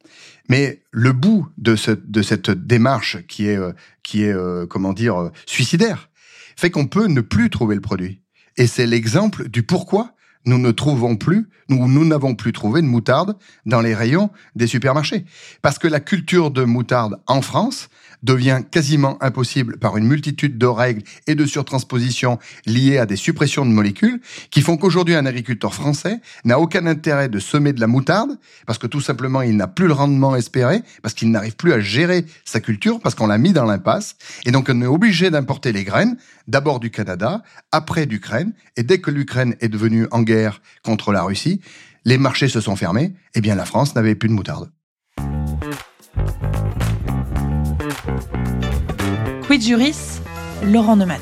Mais 0.50 0.82
le 0.92 1.14
bout 1.14 1.48
de, 1.58 1.76
cette 1.76 2.50
démarche 2.50 3.18
qui 3.28 3.48
est, 3.48 3.58
euh, 3.58 3.72
qui 4.04 4.24
est 4.24 4.34
euh, 4.34 4.66
comment 4.66 4.94
dire, 4.94 5.16
euh, 5.16 5.32
suicidaire, 5.46 6.10
fait 6.58 6.72
qu'on 6.72 6.88
peut 6.88 7.06
ne 7.06 7.22
plus 7.22 7.52
trouver 7.52 7.76
le 7.76 7.82
produit. 7.82 8.22
Et 8.58 8.66
c'est 8.66 8.88
l'exemple 8.88 9.48
du 9.48 9.64
pourquoi 9.64 10.16
nous 10.46 10.58
ne 10.58 10.72
trouvons 10.72 11.16
plus, 11.16 11.50
nous, 11.70 11.88
nous 11.88 12.06
n'avons 12.06 12.34
plus 12.34 12.52
trouvé 12.52 12.82
de 12.82 12.88
moutarde 12.88 13.38
dans 13.66 13.82
les 13.82 13.94
rayons 13.94 14.32
des 14.56 14.68
supermarchés. 14.68 15.26
Parce 15.62 15.78
que 15.78 15.88
la 15.88 16.00
culture 16.00 16.50
de 16.50 16.64
moutarde 16.64 17.22
en 17.28 17.42
France 17.42 17.90
devient 18.24 18.62
quasiment 18.70 19.22
impossible 19.22 19.78
par 19.78 19.98
une 19.98 20.06
multitude 20.06 20.58
de 20.58 20.66
règles 20.66 21.04
et 21.28 21.36
de 21.36 21.46
surtranspositions 21.46 22.40
liées 22.66 22.98
à 22.98 23.06
des 23.06 23.16
suppressions 23.16 23.66
de 23.66 23.72
molécules 23.72 24.22
qui 24.52 24.62
font 24.62 24.78
qu'aujourd'hui 24.78 25.16
un 25.16 25.26
agriculteur 25.26 25.74
français 25.74 26.20
n'a 26.46 26.60
aucun 26.60 26.86
intérêt 26.86 27.30
de 27.30 27.40
semer 27.40 27.74
de 27.74 27.80
la 27.80 27.88
moutarde 27.88 28.38
parce 28.66 28.80
que 28.80 28.88
tout 28.88 29.02
simplement 29.02 29.42
il 29.42 29.56
n'a 29.56 29.68
plus 29.68 29.88
le 29.88 29.94
rendement 29.94 30.36
espéré, 30.36 30.82
parce 31.02 31.14
qu'il 31.14 31.32
n'arrive 31.32 31.56
plus 31.56 31.74
à 31.74 31.80
gérer 31.80 32.26
sa 32.46 32.60
culture, 32.60 33.00
parce 33.00 33.16
qu'on 33.16 33.28
l'a 33.28 33.38
mis 33.38 33.54
dans 33.54 33.66
l'impasse. 33.66 34.16
Et 34.46 34.52
donc 34.52 34.68
on 34.70 34.82
est 34.82 34.88
obligé 34.88 35.30
d'importer 35.30 35.72
les 35.72 35.84
graines, 35.84 36.18
d'abord 36.48 36.80
du 36.80 36.92
Canada, 36.92 37.44
après 37.72 38.06
d'Ukraine. 38.06 38.54
Et 38.78 38.84
dès 38.84 39.00
que 39.00 39.12
l'Ukraine 39.12 39.56
est 39.60 39.70
devenue 39.70 40.08
en 40.12 40.22
guerre 40.22 40.62
contre 40.84 41.12
la 41.12 41.24
Russie, 41.24 41.62
les 42.06 42.18
marchés 42.18 42.48
se 42.48 42.62
sont 42.62 42.76
fermés, 42.76 43.04
et 43.04 43.14
eh 43.36 43.42
bien 43.42 43.56
la 43.56 43.66
France 43.66 43.96
n'avait 43.96 44.16
plus 44.16 44.30
de 44.30 44.34
moutarde. 44.34 44.70
Quid 49.50 49.64
Juris, 49.64 50.22
Laurent 50.64 50.96
Neumann. 50.96 51.20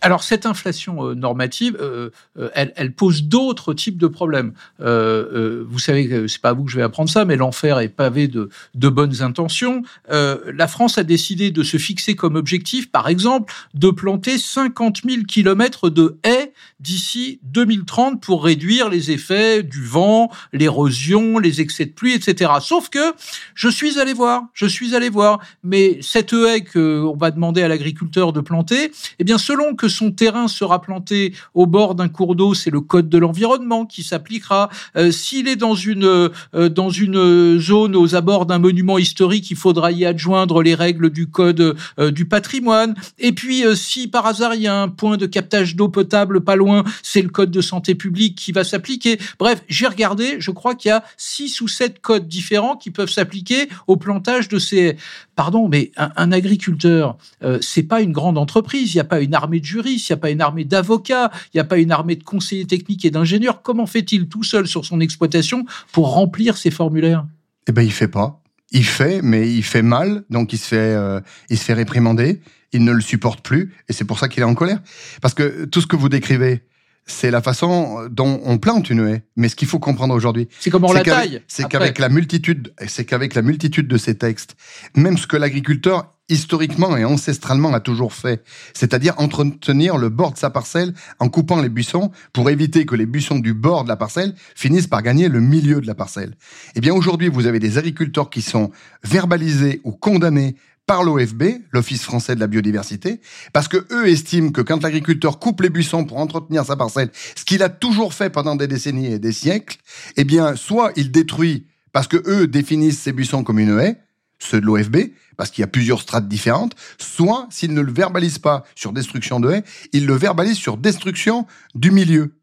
Alors 0.00 0.24
cette 0.24 0.44
inflation 0.44 1.06
euh, 1.06 1.14
normative, 1.14 1.76
euh, 1.80 2.10
euh, 2.36 2.48
elle, 2.56 2.92
pose 2.92 3.22
d'autres 3.22 3.74
types 3.74 3.96
de 3.96 4.08
problèmes. 4.08 4.54
vous 4.80 5.78
savez 5.78 6.26
c'est 6.26 6.40
pas 6.40 6.48
à 6.48 6.52
vous 6.52 6.64
que 6.64 6.72
je 6.72 6.78
vais 6.78 6.82
apprendre 6.82 7.08
ça, 7.08 7.24
mais 7.24 7.36
l'enfer 7.36 7.78
est 7.78 7.90
pavé 7.90 8.26
de, 8.26 8.48
de 8.74 8.88
bonnes 8.88 9.22
intentions. 9.22 9.82
la 10.08 10.66
France 10.66 10.98
a 10.98 11.04
décidé 11.04 11.52
de 11.52 11.62
se 11.62 11.76
fixer 11.76 12.16
comme 12.16 12.34
objectif, 12.34 12.90
par 12.90 13.06
exemple, 13.06 13.54
de 13.74 13.90
planter 13.90 14.36
50 14.36 15.02
000 15.08 15.22
kilomètres 15.28 15.90
de 15.90 16.18
haies 16.24 16.51
d'ici 16.80 17.40
2030 17.44 18.20
pour 18.20 18.44
réduire 18.44 18.88
les 18.88 19.10
effets 19.10 19.62
du 19.62 19.84
vent, 19.84 20.30
l'érosion, 20.52 21.38
les 21.38 21.60
excès 21.60 21.86
de 21.86 21.92
pluie, 21.92 22.14
etc. 22.14 22.50
Sauf 22.60 22.88
que 22.88 23.14
je 23.54 23.68
suis 23.68 23.98
allé 23.98 24.12
voir, 24.12 24.44
je 24.52 24.66
suis 24.66 24.94
allé 24.94 25.08
voir, 25.08 25.40
mais 25.62 25.98
cette 26.00 26.32
haie 26.32 26.64
qu'on 26.64 27.16
va 27.16 27.30
demander 27.30 27.62
à 27.62 27.68
l'agriculteur 27.68 28.32
de 28.32 28.40
planter, 28.40 28.92
eh 29.18 29.24
bien 29.24 29.38
selon 29.38 29.74
que 29.74 29.88
son 29.88 30.10
terrain 30.10 30.48
sera 30.48 30.80
planté 30.80 31.34
au 31.54 31.66
bord 31.66 31.94
d'un 31.94 32.08
cours 32.08 32.34
d'eau, 32.34 32.54
c'est 32.54 32.70
le 32.70 32.80
code 32.80 33.08
de 33.08 33.18
l'environnement 33.18 33.86
qui 33.86 34.02
s'appliquera. 34.02 34.68
Euh, 34.96 35.10
s'il 35.10 35.48
est 35.48 35.56
dans 35.56 35.74
une 35.74 36.04
euh, 36.04 36.68
dans 36.68 36.90
une 36.90 37.58
zone 37.58 37.96
aux 37.96 38.14
abords 38.14 38.46
d'un 38.46 38.58
monument 38.58 38.98
historique, 38.98 39.50
il 39.50 39.56
faudra 39.56 39.92
y 39.92 40.04
adjoindre 40.04 40.62
les 40.62 40.74
règles 40.74 41.10
du 41.10 41.28
code 41.28 41.76
euh, 41.98 42.10
du 42.10 42.26
patrimoine. 42.26 42.94
Et 43.18 43.32
puis 43.32 43.64
si 43.74 44.08
par 44.08 44.26
hasard 44.26 44.54
il 44.54 44.62
y 44.62 44.66
a 44.66 44.82
un 44.82 44.88
point 44.88 45.16
de 45.16 45.26
captage 45.26 45.76
d'eau 45.76 45.88
potable 45.88 46.40
loin, 46.56 46.84
c'est 47.02 47.22
le 47.22 47.28
code 47.28 47.50
de 47.50 47.60
santé 47.60 47.94
publique 47.94 48.36
qui 48.36 48.52
va 48.52 48.64
s'appliquer. 48.64 49.18
Bref, 49.38 49.62
j'ai 49.68 49.86
regardé, 49.86 50.36
je 50.38 50.50
crois 50.50 50.74
qu'il 50.74 50.88
y 50.88 50.92
a 50.92 51.04
six 51.16 51.60
ou 51.60 51.68
sept 51.68 52.00
codes 52.00 52.28
différents 52.28 52.76
qui 52.76 52.90
peuvent 52.90 53.10
s'appliquer 53.10 53.68
au 53.86 53.96
plantage 53.96 54.48
de 54.48 54.58
ces 54.58 54.96
pardon, 55.34 55.68
mais 55.68 55.92
un, 55.96 56.32
agriculteur, 56.32 57.16
euh, 57.42 57.58
c'est 57.60 57.82
pas 57.82 58.00
une 58.00 58.12
grande 58.12 58.38
entreprise. 58.38 58.94
Il 58.94 58.96
n'y 58.96 59.00
a 59.00 59.04
pas 59.04 59.20
une 59.20 59.34
armée 59.34 59.60
de 59.60 59.64
juristes, 59.64 60.08
il 60.08 60.12
n'y 60.12 60.14
a 60.14 60.18
pas 60.18 60.30
une 60.30 60.40
armée 60.40 60.64
d'avocats, 60.64 61.30
il 61.52 61.56
n'y 61.56 61.60
a 61.60 61.64
pas 61.64 61.78
une 61.78 61.92
armée 61.92 62.16
de 62.16 62.24
conseillers 62.24 62.66
techniques 62.66 63.04
et 63.04 63.10
d'ingénieurs. 63.10 63.62
Comment 63.62 63.86
fait-il 63.86 64.28
tout 64.28 64.44
seul 64.44 64.66
sur 64.66 64.84
son 64.84 65.00
exploitation 65.00 65.64
pour 65.92 66.12
remplir 66.12 66.56
ces 66.56 66.70
formulaires? 66.70 67.24
Eh 67.66 67.72
ben, 67.72 67.82
il 67.82 67.92
fait 67.92 68.08
pas. 68.08 68.41
Il 68.72 68.84
fait, 68.84 69.20
mais 69.22 69.50
il 69.50 69.62
fait 69.62 69.82
mal, 69.82 70.24
donc 70.30 70.52
il 70.52 70.58
se 70.58 70.66
fait, 70.66 70.76
euh, 70.76 71.20
il 71.50 71.58
se 71.58 71.64
fait 71.64 71.74
réprimander. 71.74 72.40
Il 72.72 72.84
ne 72.84 72.92
le 72.92 73.02
supporte 73.02 73.42
plus, 73.42 73.74
et 73.88 73.92
c'est 73.92 74.06
pour 74.06 74.18
ça 74.18 74.28
qu'il 74.28 74.42
est 74.42 74.46
en 74.46 74.54
colère. 74.54 74.80
Parce 75.20 75.34
que 75.34 75.66
tout 75.66 75.82
ce 75.82 75.86
que 75.86 75.94
vous 75.94 76.08
décrivez, 76.08 76.62
c'est 77.04 77.30
la 77.30 77.42
façon 77.42 78.08
dont 78.10 78.40
on 78.44 78.58
plante 78.58 78.88
une 78.88 79.06
haie. 79.06 79.24
Mais 79.36 79.48
ce 79.48 79.56
qu'il 79.56 79.68
faut 79.68 79.78
comprendre 79.78 80.14
aujourd'hui, 80.14 80.48
c'est 80.58 80.70
comment 80.70 80.88
on 80.88 80.92
la 80.92 81.02
taille. 81.02 81.42
C'est 81.48 81.68
qu'avec 81.68 81.98
la 81.98 82.08
multitude, 82.08 82.72
c'est 82.86 83.04
qu'avec 83.04 83.34
la 83.34 83.42
multitude 83.42 83.88
de 83.88 83.98
ces 83.98 84.16
textes, 84.16 84.56
même 84.96 85.18
ce 85.18 85.26
que 85.26 85.36
l'agriculteur 85.36 86.14
historiquement 86.32 86.96
et 86.96 87.04
ancestralement 87.04 87.72
a 87.74 87.80
toujours 87.80 88.12
fait, 88.12 88.42
c'est-à-dire 88.74 89.14
entretenir 89.18 89.96
le 89.96 90.08
bord 90.08 90.32
de 90.32 90.38
sa 90.38 90.50
parcelle 90.50 90.94
en 91.18 91.28
coupant 91.28 91.60
les 91.60 91.68
buissons 91.68 92.10
pour 92.32 92.50
éviter 92.50 92.86
que 92.86 92.94
les 92.94 93.06
buissons 93.06 93.38
du 93.38 93.54
bord 93.54 93.84
de 93.84 93.88
la 93.88 93.96
parcelle 93.96 94.34
finissent 94.54 94.86
par 94.86 95.02
gagner 95.02 95.28
le 95.28 95.40
milieu 95.40 95.80
de 95.80 95.86
la 95.86 95.94
parcelle. 95.94 96.34
Eh 96.74 96.80
bien 96.80 96.94
aujourd'hui, 96.94 97.28
vous 97.28 97.46
avez 97.46 97.58
des 97.58 97.78
agriculteurs 97.78 98.30
qui 98.30 98.42
sont 98.42 98.70
verbalisés 99.04 99.80
ou 99.84 99.92
condamnés 99.92 100.56
par 100.86 101.04
l'OFB, 101.04 101.44
l'Office 101.70 102.02
français 102.02 102.34
de 102.34 102.40
la 102.40 102.48
biodiversité, 102.48 103.20
parce 103.52 103.68
que 103.68 103.86
eux 103.92 104.08
estiment 104.08 104.50
que 104.50 104.60
quand 104.60 104.82
l'agriculteur 104.82 105.38
coupe 105.38 105.60
les 105.60 105.70
buissons 105.70 106.04
pour 106.04 106.18
entretenir 106.18 106.64
sa 106.64 106.76
parcelle, 106.76 107.10
ce 107.36 107.44
qu'il 107.44 107.62
a 107.62 107.68
toujours 107.68 108.14
fait 108.14 108.30
pendant 108.30 108.56
des 108.56 108.66
décennies 108.66 109.12
et 109.12 109.18
des 109.18 109.32
siècles, 109.32 109.78
eh 110.16 110.24
bien, 110.24 110.56
soit 110.56 110.92
il 110.96 111.12
détruit 111.12 111.66
parce 111.92 112.08
que 112.08 112.22
eux 112.26 112.46
définissent 112.46 113.00
ces 113.00 113.12
buissons 113.12 113.44
comme 113.44 113.58
une 113.58 113.78
haie, 113.78 113.98
ceux 114.42 114.60
de 114.60 114.66
l'OFB, 114.66 114.96
parce 115.36 115.50
qu'il 115.50 115.62
y 115.62 115.64
a 115.64 115.68
plusieurs 115.68 116.00
strates 116.00 116.28
différentes, 116.28 116.74
soit 116.98 117.46
s'il 117.50 117.74
ne 117.74 117.80
le 117.80 117.92
verbalise 117.92 118.38
pas 118.38 118.64
sur 118.74 118.92
destruction 118.92 119.40
de 119.40 119.50
haies, 119.50 119.64
il 119.92 120.06
le 120.06 120.14
verbalise 120.14 120.56
sur 120.56 120.76
destruction 120.76 121.46
du 121.74 121.90
milieu. 121.90 122.34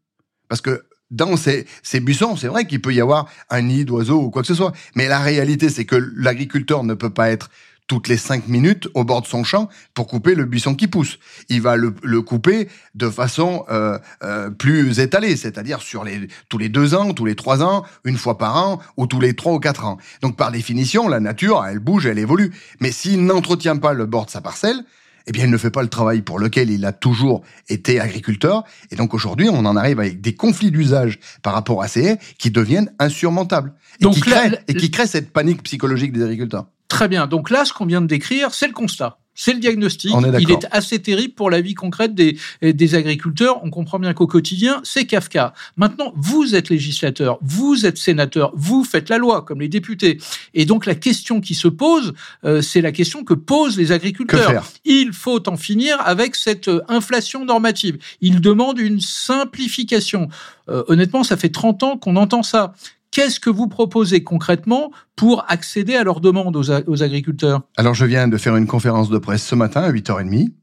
Parce 0.48 0.60
que 0.60 0.84
dans 1.10 1.36
ces, 1.36 1.66
ces 1.82 2.00
buissons, 2.00 2.36
c'est 2.36 2.46
vrai 2.46 2.66
qu'il 2.66 2.80
peut 2.80 2.94
y 2.94 3.00
avoir 3.00 3.28
un 3.48 3.62
nid 3.62 3.84
d'oiseaux 3.84 4.20
ou 4.22 4.30
quoi 4.30 4.42
que 4.42 4.48
ce 4.48 4.54
soit, 4.54 4.72
mais 4.94 5.08
la 5.08 5.18
réalité, 5.18 5.68
c'est 5.68 5.84
que 5.84 5.96
l'agriculteur 6.16 6.84
ne 6.84 6.94
peut 6.94 7.10
pas 7.10 7.30
être 7.30 7.50
toutes 7.90 8.06
les 8.06 8.18
cinq 8.18 8.46
minutes 8.46 8.86
au 8.94 9.02
bord 9.02 9.20
de 9.20 9.26
son 9.26 9.42
champ 9.42 9.68
pour 9.94 10.06
couper 10.06 10.36
le 10.36 10.44
buisson 10.44 10.76
qui 10.76 10.86
pousse. 10.86 11.18
Il 11.48 11.60
va 11.60 11.74
le, 11.74 11.90
couper 12.22 12.68
de 12.94 13.10
façon 13.10 13.64
euh, 13.68 13.98
euh, 14.22 14.48
plus 14.48 15.00
étalée, 15.00 15.34
c'est-à-dire 15.34 15.82
sur 15.82 16.04
les 16.04 16.28
tous 16.48 16.56
les 16.56 16.68
deux 16.68 16.94
ans, 16.94 17.12
tous 17.12 17.24
les 17.24 17.34
trois 17.34 17.64
ans, 17.64 17.84
une 18.04 18.16
fois 18.16 18.38
par 18.38 18.56
an 18.56 18.78
ou 18.96 19.08
tous 19.08 19.18
les 19.18 19.34
trois 19.34 19.54
ou 19.54 19.58
quatre 19.58 19.84
ans. 19.86 19.98
Donc 20.22 20.36
par 20.36 20.52
définition, 20.52 21.08
la 21.08 21.18
nature, 21.18 21.64
elle 21.68 21.80
bouge, 21.80 22.06
elle 22.06 22.20
évolue. 22.20 22.52
Mais 22.78 22.92
s'il 22.92 23.24
n'entretient 23.26 23.76
pas 23.76 23.92
le 23.92 24.06
bord 24.06 24.26
de 24.26 24.30
sa 24.30 24.40
parcelle, 24.40 24.84
eh 25.26 25.32
bien, 25.32 25.46
il 25.46 25.50
ne 25.50 25.58
fait 25.58 25.72
pas 25.72 25.82
le 25.82 25.88
travail 25.88 26.22
pour 26.22 26.38
lequel 26.38 26.70
il 26.70 26.84
a 26.84 26.92
toujours 26.92 27.42
été 27.68 27.98
agriculteur. 27.98 28.62
Et 28.92 28.94
donc 28.94 29.14
aujourd'hui, 29.14 29.48
on 29.48 29.66
en 29.66 29.74
arrive 29.76 29.98
avec 29.98 30.20
des 30.20 30.36
conflits 30.36 30.70
d'usage 30.70 31.18
par 31.42 31.54
rapport 31.54 31.82
à 31.82 31.88
ces 31.88 32.04
haies 32.04 32.18
qui 32.38 32.52
deviennent 32.52 32.92
insurmontables 33.00 33.74
et, 34.00 34.08
qui, 34.10 34.20
créent, 34.20 34.60
et 34.68 34.74
qui 34.74 34.92
créent 34.92 35.08
cette 35.08 35.32
panique 35.32 35.64
psychologique 35.64 36.12
des 36.12 36.22
agriculteurs. 36.22 36.66
Très 36.90 37.08
bien. 37.08 37.26
Donc 37.26 37.50
là, 37.50 37.64
ce 37.64 37.72
qu'on 37.72 37.86
vient 37.86 38.02
de 38.02 38.08
décrire, 38.08 38.52
c'est 38.52 38.66
le 38.66 38.72
constat. 38.74 39.16
C'est 39.32 39.54
le 39.54 39.60
diagnostic. 39.60 40.12
il 40.40 40.50
est 40.50 40.66
assez 40.72 41.00
terrible 41.00 41.34
pour 41.34 41.50
la 41.50 41.60
vie 41.60 41.72
concrète 41.74 42.14
des, 42.14 42.36
des 42.60 42.94
agriculteurs. 42.94 43.64
On 43.64 43.70
comprend 43.70 43.98
bien 43.98 44.12
qu'au 44.12 44.26
quotidien, 44.26 44.80
c'est 44.82 45.06
Kafka. 45.06 45.54
Maintenant, 45.76 46.12
vous 46.16 46.56
êtes 46.56 46.68
législateur, 46.68 47.38
vous 47.40 47.86
êtes 47.86 47.96
sénateur, 47.96 48.52
vous 48.54 48.84
faites 48.84 49.08
la 49.08 49.18
loi, 49.18 49.42
comme 49.42 49.60
les 49.60 49.68
députés. 49.68 50.18
Et 50.52 50.66
donc, 50.66 50.84
la 50.84 50.96
question 50.96 51.40
qui 51.40 51.54
se 51.54 51.68
pose, 51.68 52.12
euh, 52.44 52.60
c'est 52.60 52.82
la 52.82 52.92
question 52.92 53.24
que 53.24 53.32
posent 53.32 53.78
les 53.78 53.92
agriculteurs. 53.92 54.64
Il 54.84 55.12
faut 55.12 55.48
en 55.48 55.56
finir 55.56 55.96
avec 56.00 56.34
cette 56.34 56.68
euh, 56.68 56.82
inflation 56.88 57.44
normative. 57.44 57.98
Ils 58.20 58.40
demandent 58.40 58.80
une 58.80 59.00
simplification. 59.00 60.28
Euh, 60.68 60.82
honnêtement, 60.88 61.24
ça 61.24 61.36
fait 61.36 61.50
30 61.50 61.82
ans 61.84 61.96
qu'on 61.96 62.16
entend 62.16 62.42
ça. 62.42 62.74
Qu'est-ce 63.20 63.38
que 63.38 63.50
vous 63.50 63.66
proposez 63.66 64.24
concrètement 64.24 64.92
pour 65.14 65.44
accéder 65.46 65.94
à 65.94 66.04
leurs 66.04 66.22
demandes 66.22 66.56
aux, 66.56 67.02
agriculteurs? 67.02 67.60
Alors, 67.76 67.92
je 67.92 68.06
viens 68.06 68.28
de 68.28 68.38
faire 68.38 68.56
une 68.56 68.66
conférence 68.66 69.10
de 69.10 69.18
presse 69.18 69.44
ce 69.46 69.54
matin 69.54 69.82
à 69.82 69.92
8h30 69.92 70.54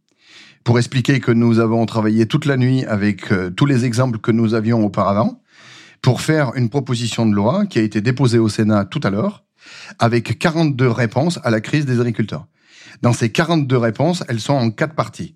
pour 0.64 0.80
expliquer 0.80 1.20
que 1.20 1.32
nous 1.32 1.60
avons 1.60 1.86
travaillé 1.86 2.26
toute 2.26 2.46
la 2.46 2.58
nuit 2.58 2.84
avec 2.86 3.32
euh, 3.32 3.52
tous 3.52 3.68
les 3.68 3.86
exemples 3.86 4.18
que 4.18 4.32
nous 4.32 4.56
avions 4.56 4.84
auparavant 4.84 5.40
pour 6.02 6.20
faire 6.20 6.54
une 6.56 6.70
proposition 6.70 7.28
de 7.28 7.36
loi 7.36 7.68
qui 7.68 7.78
a 7.78 7.84
été 7.84 8.02
déposée 8.02 8.40
au 8.40 8.50
Sénat 8.50 8.86
tout 8.86 9.02
à 9.04 9.12
l'heure 9.12 9.44
avec 10.00 10.40
42 10.40 10.90
réponses 10.90 11.40
à 11.44 11.52
la 11.52 11.62
crise 11.62 11.86
des 11.86 12.00
agriculteurs. 12.00 12.48
Dans 13.04 13.14
ces 13.14 13.32
42 13.32 13.78
réponses, 13.78 14.24
elles 14.30 14.40
sont 14.40 14.56
en 14.56 14.72
quatre 14.72 14.96
parties. 14.96 15.36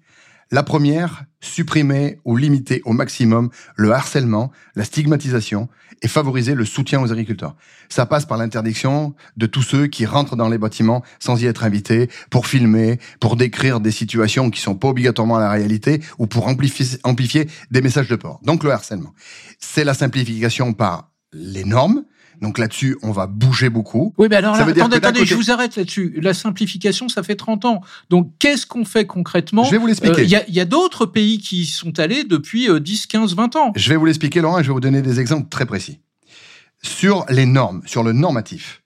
La 0.53 0.63
première, 0.63 1.24
supprimer 1.39 2.20
ou 2.25 2.36
limiter 2.36 2.81
au 2.84 2.91
maximum 2.91 3.50
le 3.77 3.93
harcèlement, 3.93 4.51
la 4.75 4.84
stigmatisation 4.84 5.70
et 6.01 6.10
favoriser 6.10 6.55
le 6.55 6.65
soutien 6.65 7.01
aux 7.01 7.10
agriculteurs. 7.10 7.55
Ça 7.88 8.05
passe 8.05 8.25
par 8.25 8.38
l'interdiction 8.38 9.15
de 9.38 9.46
tous 9.46 9.62
ceux 9.62 9.88
qui 9.88 10.05
rentrent 10.05 10.36
dans 10.36 10.50
les 10.50 10.58
bâtiments 10.58 11.03
sans 11.20 11.41
y 11.41 11.46
être 11.46 11.63
invités 11.63 12.10
pour 12.29 12.48
filmer, 12.48 13.00
pour 13.22 13.38
décrire 13.38 13.79
des 13.79 13.91
situations 13.91 14.50
qui 14.50 14.60
sont 14.60 14.75
pas 14.75 14.89
obligatoirement 14.89 15.39
la 15.39 15.50
réalité 15.50 16.01
ou 16.20 16.27
pour 16.27 16.48
amplifier, 16.48 16.98
amplifier 17.03 17.48
des 17.72 17.81
messages 17.81 18.10
de 18.10 18.17
peur. 18.17 18.39
Donc 18.43 18.65
le 18.65 18.72
harcèlement. 18.72 19.13
C'est 19.58 19.86
la 19.86 19.93
simplification 19.93 20.74
par 20.74 21.12
les 21.31 21.63
normes, 21.63 22.03
donc 22.41 22.57
là-dessus, 22.57 22.98
on 23.03 23.12
va 23.12 23.27
bouger 23.27 23.69
beaucoup. 23.69 24.13
Oui, 24.17 24.27
mais 24.29 24.38
alors 24.38 24.55
attendez, 24.55 24.95
attendez, 24.95 25.25
je 25.25 25.36
vous 25.36 25.51
arrête 25.51 25.75
là-dessus. 25.75 26.19
La 26.21 26.33
simplification, 26.33 27.07
ça 27.07 27.21
fait 27.21 27.36
30 27.36 27.65
ans. 27.65 27.81
Donc 28.10 28.31
qu'est-ce 28.39 28.65
qu'on 28.65 28.83
fait 28.83 29.05
concrètement? 29.05 29.63
Je 29.63 29.71
vais 29.71 29.77
vous 29.77 29.88
l'expliquer. 29.88 30.24
Il 30.24 30.36
euh, 30.36 30.39
y 30.48 30.60
a, 30.60 30.65
d'autres 30.65 31.05
pays 31.05 31.38
qui 31.38 31.65
sont 31.65 32.00
allés 32.00 32.24
depuis 32.24 32.67
10, 32.79 33.05
15, 33.05 33.36
20 33.36 33.55
ans. 33.55 33.71
Je 33.75 33.89
vais 33.89 33.95
vous 33.95 34.05
l'expliquer, 34.05 34.41
Laurent, 34.41 34.60
et 34.60 34.63
je 34.63 34.69
vais 34.69 34.74
vous 34.74 34.79
donner 34.79 35.03
des 35.03 35.19
exemples 35.19 35.50
très 35.50 35.65
précis. 35.65 36.00
Sur 36.81 37.25
les 37.29 37.45
normes, 37.45 37.83
sur 37.86 38.03
le 38.03 38.12
normatif, 38.12 38.81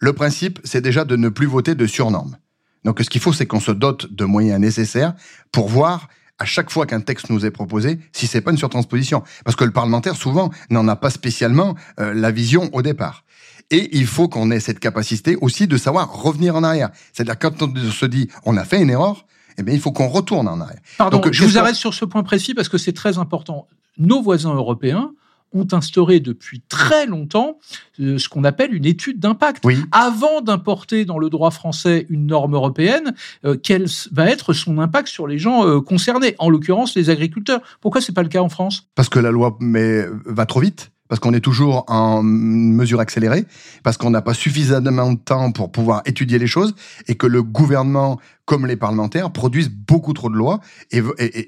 le 0.00 0.12
principe, 0.12 0.58
c'est 0.64 0.80
déjà 0.80 1.04
de 1.04 1.14
ne 1.16 1.28
plus 1.28 1.46
voter 1.46 1.74
de 1.76 1.86
surnormes. 1.86 2.36
Donc 2.84 3.00
ce 3.00 3.10
qu'il 3.10 3.20
faut, 3.20 3.32
c'est 3.32 3.46
qu'on 3.46 3.60
se 3.60 3.72
dote 3.72 4.12
de 4.12 4.24
moyens 4.24 4.60
nécessaires 4.60 5.14
pour 5.52 5.68
voir 5.68 6.08
à 6.38 6.44
chaque 6.44 6.70
fois 6.70 6.86
qu'un 6.86 7.00
texte 7.00 7.30
nous 7.30 7.46
est 7.46 7.50
proposé, 7.50 7.98
si 8.12 8.26
c'est 8.26 8.40
pas 8.40 8.50
une 8.50 8.58
surtransposition. 8.58 9.22
Parce 9.44 9.56
que 9.56 9.64
le 9.64 9.70
parlementaire, 9.70 10.16
souvent, 10.16 10.50
n'en 10.70 10.86
a 10.88 10.96
pas 10.96 11.10
spécialement 11.10 11.74
euh, 11.98 12.12
la 12.14 12.30
vision 12.30 12.68
au 12.72 12.82
départ. 12.82 13.24
Et 13.70 13.96
il 13.96 14.06
faut 14.06 14.28
qu'on 14.28 14.50
ait 14.50 14.60
cette 14.60 14.78
capacité 14.78 15.36
aussi 15.40 15.66
de 15.66 15.76
savoir 15.76 16.12
revenir 16.12 16.54
en 16.54 16.62
arrière. 16.62 16.90
C'est-à-dire 17.12 17.38
quand 17.38 17.62
on 17.62 17.74
se 17.90 18.06
dit 18.06 18.28
on 18.44 18.56
a 18.56 18.64
fait 18.64 18.80
une 18.80 18.90
erreur, 18.90 19.26
eh 19.58 19.62
bien, 19.62 19.74
il 19.74 19.80
faut 19.80 19.92
qu'on 19.92 20.08
retourne 20.08 20.48
en 20.48 20.60
arrière. 20.60 20.80
Pardon, 20.98 21.20
je 21.30 21.44
vous 21.44 21.58
arrête 21.58 21.74
sur 21.74 21.94
ce 21.94 22.04
point 22.04 22.22
précis 22.22 22.54
parce 22.54 22.68
que 22.68 22.78
c'est 22.78 22.92
très 22.92 23.18
important. 23.18 23.66
Nos 23.98 24.22
voisins 24.22 24.54
européens 24.54 25.12
ont 25.56 25.66
instauré 25.72 26.20
depuis 26.20 26.62
très 26.68 27.06
longtemps 27.06 27.58
euh, 28.00 28.18
ce 28.18 28.28
qu'on 28.28 28.44
appelle 28.44 28.74
une 28.74 28.84
étude 28.84 29.18
d'impact. 29.18 29.64
Avant 29.92 30.40
d'importer 30.40 31.04
dans 31.04 31.18
le 31.18 31.30
droit 31.30 31.50
français 31.50 32.06
une 32.10 32.26
norme 32.26 32.54
européenne, 32.54 33.14
euh, 33.44 33.56
quel 33.60 33.86
va 34.12 34.28
être 34.30 34.52
son 34.52 34.78
impact 34.78 35.08
sur 35.08 35.26
les 35.26 35.38
gens 35.38 35.66
euh, 35.66 35.80
concernés, 35.80 36.34
en 36.38 36.50
l'occurrence 36.50 36.94
les 36.94 37.10
agriculteurs. 37.10 37.60
Pourquoi 37.80 38.00
c'est 38.00 38.12
pas 38.12 38.22
le 38.22 38.28
cas 38.28 38.40
en 38.40 38.48
France? 38.48 38.88
Parce 38.94 39.08
que 39.08 39.18
la 39.18 39.30
loi 39.30 39.56
mais, 39.60 40.06
va 40.24 40.46
trop 40.46 40.60
vite. 40.60 40.90
Parce 41.08 41.20
qu'on 41.20 41.34
est 41.34 41.40
toujours 41.40 41.84
en 41.86 42.20
mesure 42.24 42.98
accélérée, 42.98 43.44
parce 43.84 43.96
qu'on 43.96 44.10
n'a 44.10 44.22
pas 44.22 44.34
suffisamment 44.34 45.12
de 45.12 45.18
temps 45.18 45.52
pour 45.52 45.70
pouvoir 45.70 46.02
étudier 46.04 46.36
les 46.36 46.48
choses, 46.48 46.74
et 47.06 47.14
que 47.14 47.28
le 47.28 47.44
gouvernement, 47.44 48.18
comme 48.44 48.66
les 48.66 48.74
parlementaires, 48.74 49.30
produisent 49.30 49.70
beaucoup 49.70 50.14
trop 50.14 50.30
de 50.30 50.34
lois, 50.34 50.58
et, 50.90 51.00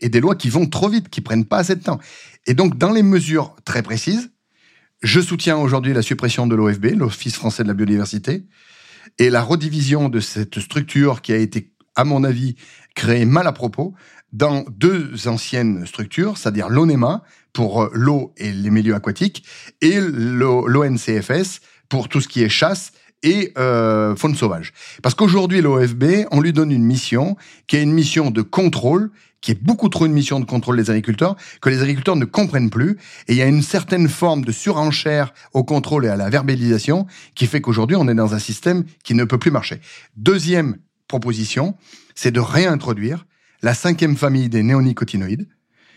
et 0.05 0.09
des 0.09 0.21
lois 0.21 0.37
qui 0.37 0.49
vont 0.49 0.67
trop 0.67 0.89
vite, 0.89 1.09
qui 1.09 1.21
prennent 1.23 1.45
pas 1.45 1.59
assez 1.59 1.75
de 1.75 1.83
temps. 1.83 1.99
Et 2.47 2.55
donc, 2.55 2.79
dans 2.79 2.93
les 2.93 3.03
mesures 3.03 3.55
très 3.65 3.83
précises, 3.83 4.31
je 5.03 5.21
soutiens 5.21 5.57
aujourd'hui 5.57 5.93
la 5.93 6.03
suppression 6.03 6.47
de 6.47 6.55
l'OFB, 6.55 6.97
l'Office 6.97 7.35
français 7.35 7.63
de 7.63 7.69
la 7.69 7.75
biodiversité, 7.75 8.47
et 9.19 9.31
la 9.31 9.43
redivision 9.43 10.09
de 10.09 10.21
cette 10.21 10.61
structure 10.61 11.23
qui 11.23 11.33
a 11.33 11.37
été, 11.37 11.73
à 11.95 12.05
mon 12.05 12.25
avis, 12.25 12.57
créée 12.95 13.25
mal 13.25 13.47
à 13.47 13.53
propos, 13.53 13.95
dans 14.33 14.65
deux 14.71 15.27
anciennes 15.27 15.87
structures, 15.87 16.37
c'est-à-dire 16.37 16.69
l'ONEMA 16.69 17.23
pour 17.53 17.83
euh, 17.83 17.91
l'eau 17.93 18.35
et 18.37 18.53
les 18.53 18.71
milieux 18.71 18.95
aquatiques 18.95 19.45
et 19.81 19.99
l'ONCFS 20.01 21.61
pour 21.89 22.09
tout 22.09 22.21
ce 22.21 22.29
qui 22.29 22.43
est 22.43 22.49
chasse 22.49 22.93
et 23.23 23.53
euh, 23.59 24.15
faune 24.17 24.35
sauvage. 24.35 24.73
Parce 25.03 25.15
qu'aujourd'hui, 25.15 25.61
l'OFB, 25.61 26.27
on 26.31 26.41
lui 26.41 26.53
donne 26.53 26.71
une 26.71 26.85
mission 26.85 27.37
qui 27.67 27.77
est 27.77 27.83
une 27.83 27.93
mission 27.93 28.31
de 28.31 28.43
contrôle, 28.43 29.11
qui 29.41 29.53
est 29.53 29.63
beaucoup 29.63 29.89
trop 29.89 30.07
une 30.07 30.13
mission 30.13 30.41
de 30.41 30.45
contrôle 30.45 30.77
des 30.77 30.91
agriculteurs, 30.91 31.37
que 31.61 31.69
les 31.69 31.81
agriculteurs 31.83 32.17
ne 32.17 32.25
comprennent 32.25 32.71
plus. 32.71 32.97
Et 33.29 33.33
il 33.33 33.37
y 33.37 33.43
a 33.43 33.47
une 33.47 33.63
certaine 33.63 34.09
forme 34.09 34.45
de 34.45 34.53
surenchère 34.53 35.33
au 35.53 35.65
contrôle 35.65 36.07
et 36.07 36.09
à 36.09 36.17
la 36.17 36.31
verbalisation 36.31 37.07
qui 37.35 37.47
fait 37.47 37.61
qu'aujourd'hui, 37.61 37.97
on 37.97 38.09
est 38.09 38.15
dans 38.15 38.35
un 38.35 38.39
système 38.39 38.85
qui 39.05 39.15
ne 39.15 39.25
peut 39.25 39.39
plus 39.39 39.51
marcher. 39.51 39.81
Deuxième 40.17 40.77
proposition, 41.07 41.75
c'est 42.15 42.31
de 42.33 42.41
réintroduire 42.41 43.27
la 43.63 43.75
cinquième 43.75 44.17
famille 44.17 44.49
des 44.49 44.63
néonicotinoïdes. 44.63 45.49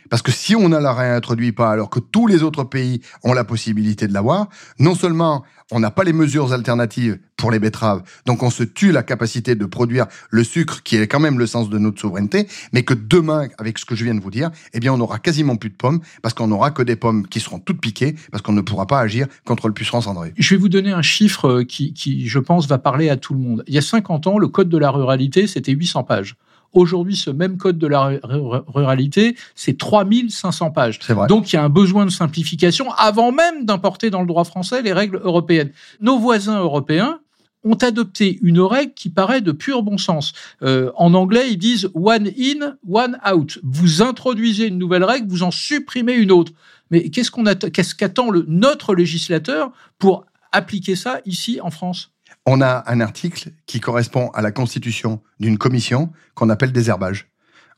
Parce 0.09 0.21
que 0.21 0.31
si 0.31 0.55
on 0.55 0.69
ne 0.69 0.77
la 0.77 0.93
réintroduit 0.93 1.51
pas 1.51 1.71
alors 1.71 1.89
que 1.89 1.99
tous 1.99 2.27
les 2.27 2.43
autres 2.43 2.63
pays 2.63 3.01
ont 3.23 3.33
la 3.33 3.43
possibilité 3.43 4.07
de 4.07 4.13
l'avoir, 4.13 4.47
non 4.79 4.95
seulement 4.95 5.43
on 5.71 5.79
n'a 5.79 5.91
pas 5.91 6.03
les 6.03 6.13
mesures 6.13 6.51
alternatives 6.51 7.17
pour 7.37 7.49
les 7.49 7.59
betteraves, 7.59 8.03
donc 8.25 8.43
on 8.43 8.49
se 8.49 8.63
tue 8.63 8.91
la 8.91 9.03
capacité 9.03 9.55
de 9.55 9.65
produire 9.65 10.05
le 10.29 10.43
sucre 10.43 10.83
qui 10.83 10.97
est 10.97 11.07
quand 11.07 11.19
même 11.19 11.39
le 11.39 11.47
sens 11.47 11.69
de 11.69 11.77
notre 11.77 11.99
souveraineté, 11.99 12.47
mais 12.73 12.83
que 12.83 12.93
demain, 12.93 13.47
avec 13.57 13.77
ce 13.77 13.85
que 13.85 13.95
je 13.95 14.03
viens 14.03 14.13
de 14.13 14.19
vous 14.19 14.31
dire, 14.31 14.51
eh 14.73 14.79
bien 14.79 14.93
on 14.93 14.99
aura 14.99 15.17
quasiment 15.17 15.55
plus 15.55 15.69
de 15.69 15.75
pommes 15.75 16.01
parce 16.21 16.33
qu'on 16.33 16.47
n'aura 16.47 16.71
que 16.71 16.83
des 16.83 16.97
pommes 16.97 17.25
qui 17.25 17.39
seront 17.39 17.59
toutes 17.59 17.79
piquées 17.79 18.15
parce 18.31 18.41
qu'on 18.41 18.53
ne 18.53 18.61
pourra 18.61 18.85
pas 18.85 18.99
agir 18.99 19.27
contre 19.45 19.67
le 19.67 19.73
puceron 19.73 20.01
cendré. 20.01 20.33
Je 20.37 20.55
vais 20.55 20.59
vous 20.59 20.69
donner 20.69 20.91
un 20.91 21.01
chiffre 21.01 21.63
qui, 21.63 21.93
qui, 21.93 22.27
je 22.27 22.39
pense, 22.39 22.67
va 22.67 22.77
parler 22.77 23.09
à 23.09 23.17
tout 23.17 23.33
le 23.33 23.39
monde. 23.39 23.63
Il 23.67 23.73
y 23.73 23.77
a 23.77 23.81
50 23.81 24.27
ans, 24.27 24.37
le 24.37 24.47
code 24.49 24.69
de 24.69 24.77
la 24.77 24.91
ruralité, 24.91 25.47
c'était 25.47 25.71
800 25.71 26.03
pages. 26.03 26.35
Aujourd'hui, 26.73 27.15
ce 27.15 27.29
même 27.29 27.57
code 27.57 27.77
de 27.77 27.87
la 27.87 28.19
ruralité, 28.23 29.35
c'est 29.55 29.77
3500 29.77 30.71
pages. 30.71 30.99
Vrai. 31.09 31.27
Donc, 31.27 31.51
il 31.51 31.55
y 31.55 31.59
a 31.59 31.63
un 31.63 31.69
besoin 31.69 32.05
de 32.05 32.11
simplification 32.11 32.91
avant 32.93 33.31
même 33.31 33.65
d'importer 33.65 34.09
dans 34.09 34.21
le 34.21 34.27
droit 34.27 34.45
français 34.45 34.81
les 34.81 34.93
règles 34.93 35.19
européennes. 35.23 35.71
Nos 35.99 36.17
voisins 36.17 36.59
européens, 36.59 37.19
ont 37.63 37.75
adopté 37.75 38.39
une 38.41 38.59
règle 38.59 38.93
qui 38.93 39.09
paraît 39.09 39.41
de 39.41 39.51
pur 39.51 39.83
bon 39.83 39.97
sens. 39.97 40.33
Euh, 40.63 40.91
en 40.95 41.13
anglais, 41.13 41.51
ils 41.51 41.57
disent 41.57 41.89
one 41.93 42.27
in, 42.27 42.75
one 42.89 43.19
out. 43.31 43.59
Vous 43.63 44.01
introduisez 44.01 44.67
une 44.67 44.77
nouvelle 44.77 45.03
règle, 45.03 45.27
vous 45.29 45.43
en 45.43 45.51
supprimez 45.51 46.13
une 46.13 46.31
autre. 46.31 46.51
Mais 46.89 47.09
qu'est-ce 47.09 47.31
qu'on 47.31 47.43
qu'est-ce 47.43 47.95
qu'attend 47.95 48.31
notre 48.47 48.95
législateur 48.95 49.71
pour 49.97 50.25
appliquer 50.51 50.95
ça 50.95 51.21
ici 51.25 51.59
en 51.61 51.71
France? 51.71 52.11
On 52.45 52.61
a 52.61 52.83
un 52.87 53.01
article 53.01 53.51
qui 53.65 53.79
correspond 53.79 54.29
à 54.31 54.41
la 54.41 54.51
constitution 54.51 55.21
d'une 55.39 55.57
commission 55.57 56.11
qu'on 56.33 56.49
appelle 56.49 56.71
désherbage. 56.71 57.27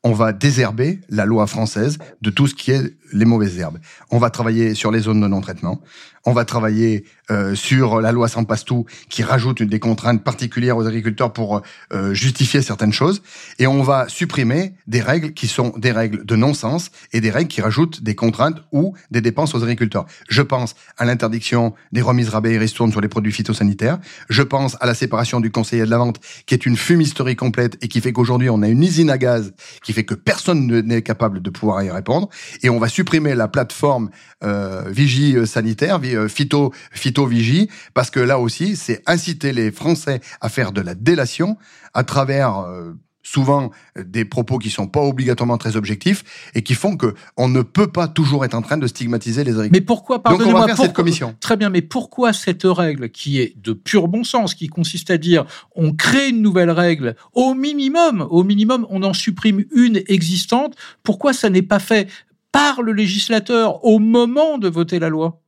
On 0.05 0.11
va 0.11 0.33
désherber 0.33 0.99
la 1.09 1.25
loi 1.25 1.47
française 1.47 1.97
de 2.21 2.29
tout 2.29 2.47
ce 2.47 2.55
qui 2.55 2.71
est 2.71 2.97
les 3.13 3.25
mauvaises 3.25 3.57
herbes. 3.57 3.79
On 4.11 4.17
va 4.17 4.29
travailler 4.29 4.75
sur 4.75 4.91
les 4.91 4.99
zones 4.99 5.21
de 5.21 5.27
non-traitement. 5.27 5.81
On 6.25 6.33
va 6.33 6.45
travailler 6.45 7.03
euh, 7.31 7.55
sur 7.55 8.01
la 8.01 8.11
loi 8.11 8.27
sans 8.27 8.43
passe-tout 8.43 8.85
qui 9.09 9.23
rajoute 9.23 9.61
des 9.63 9.79
contraintes 9.79 10.23
particulières 10.23 10.77
aux 10.77 10.87
agriculteurs 10.87 11.33
pour 11.33 11.61
euh, 11.91 12.13
justifier 12.13 12.61
certaines 12.61 12.93
choses. 12.93 13.21
Et 13.59 13.67
on 13.67 13.83
va 13.83 14.07
supprimer 14.07 14.73
des 14.87 15.01
règles 15.01 15.33
qui 15.33 15.47
sont 15.47 15.73
des 15.77 15.91
règles 15.91 16.25
de 16.25 16.35
non-sens 16.35 16.91
et 17.11 17.21
des 17.21 17.29
règles 17.29 17.49
qui 17.49 17.61
rajoutent 17.61 18.03
des 18.03 18.15
contraintes 18.15 18.61
ou 18.71 18.93
des 19.11 19.21
dépenses 19.21 19.55
aux 19.55 19.63
agriculteurs. 19.63 20.05
Je 20.29 20.41
pense 20.41 20.75
à 20.97 21.05
l'interdiction 21.05 21.73
des 21.91 22.01
remises 22.01 22.29
rabais 22.29 22.53
et 22.53 22.57
ristournes 22.57 22.91
sur 22.91 23.01
les 23.01 23.07
produits 23.07 23.31
phytosanitaires. 23.31 23.99
Je 24.29 24.43
pense 24.43 24.77
à 24.79 24.85
la 24.85 24.93
séparation 24.93 25.39
du 25.39 25.51
conseiller 25.51 25.85
de 25.85 25.89
la 25.89 25.97
vente 25.97 26.19
qui 26.45 26.53
est 26.53 26.65
une 26.65 26.77
fumisterie 26.77 27.35
complète 27.35 27.77
et 27.81 27.87
qui 27.87 28.01
fait 28.01 28.13
qu'aujourd'hui 28.13 28.49
on 28.49 28.61
a 28.61 28.67
une 28.67 28.83
usine 28.83 29.09
à 29.09 29.17
gaz 29.17 29.53
qui 29.83 29.93
fait 29.93 30.03
que 30.03 30.15
personne 30.15 30.67
n'est 30.67 31.01
capable 31.01 31.41
de 31.41 31.49
pouvoir 31.49 31.83
y 31.83 31.89
répondre. 31.89 32.29
Et 32.63 32.69
on 32.69 32.79
va 32.79 32.87
supprimer 32.87 33.35
la 33.35 33.47
plateforme 33.47 34.09
euh, 34.43 34.83
vigie 34.87 35.35
euh, 35.35 35.45
sanitaire, 35.45 35.99
euh, 36.15 36.27
phyto, 36.27 36.73
phyto 36.91 37.25
vigie, 37.25 37.69
parce 37.93 38.09
que 38.09 38.19
là 38.19 38.39
aussi, 38.39 38.75
c'est 38.75 39.01
inciter 39.07 39.53
les 39.53 39.71
Français 39.71 40.21
à 40.41 40.49
faire 40.49 40.71
de 40.71 40.81
la 40.81 40.95
délation 40.95 41.57
à 41.93 42.03
travers 42.03 42.59
euh, 42.59 42.93
souvent 43.23 43.71
des 43.97 44.25
propos 44.25 44.57
qui 44.57 44.69
sont 44.69 44.87
pas 44.87 45.01
obligatoirement 45.01 45.57
très 45.57 45.75
objectifs 45.75 46.51
et 46.53 46.61
qui 46.61 46.75
font 46.75 46.97
que 46.97 47.15
on 47.37 47.47
ne 47.47 47.61
peut 47.61 47.87
pas 47.87 48.07
toujours 48.07 48.45
être 48.45 48.53
en 48.53 48.61
train 48.61 48.77
de 48.77 48.85
stigmatiser 48.85 49.43
les 49.43 49.51
agriculteurs. 49.51 49.81
Mais 49.81 49.85
pourquoi, 49.85 50.21
pardonnez-moi, 50.21 50.67
faire 50.67 50.77
cette 50.77 50.93
commission. 50.93 51.35
Très 51.39 51.57
bien, 51.57 51.69
mais 51.69 51.81
pourquoi 51.81 52.33
cette 52.33 52.63
règle 52.65 53.09
qui 53.09 53.39
est 53.39 53.55
de 53.61 53.73
pur 53.73 54.07
bon 54.07 54.23
sens, 54.23 54.53
qui 54.53 54.67
consiste 54.67 55.09
à 55.09 55.17
dire 55.17 55.45
on 55.75 55.93
crée 55.93 56.29
une 56.29 56.41
nouvelle 56.41 56.71
règle 56.71 57.15
au 57.33 57.53
minimum, 57.53 58.27
au 58.29 58.43
minimum 58.43 58.85
on 58.89 59.03
en 59.03 59.13
supprime 59.13 59.63
une 59.73 60.01
existante, 60.07 60.75
pourquoi 61.01 61.33
ça 61.33 61.49
n'est 61.49 61.61
pas 61.61 61.79
fait 61.79 62.09
par 62.51 62.81
le 62.81 62.91
législateur 62.91 63.83
au 63.85 63.99
moment 63.99 64.57
de 64.57 64.67
voter 64.67 64.99
la 64.99 65.09
loi? 65.09 65.42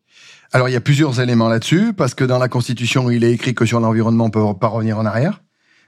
Alors 0.53 0.69
il 0.69 0.73
y 0.73 0.77
a 0.77 0.81
plusieurs 0.81 1.19
éléments 1.19 1.49
là-dessus, 1.49 1.93
parce 1.93 2.13
que 2.13 2.23
dans 2.23 2.37
la 2.37 2.47
Constitution, 2.47 3.09
il 3.09 3.23
est 3.23 3.31
écrit 3.31 3.53
que 3.53 3.65
sur 3.65 3.79
l'environnement, 3.79 4.25
on 4.25 4.29
peut 4.29 4.41
pas 4.59 4.67
revenir 4.67 4.97
en 4.97 5.05
arrière. 5.05 5.41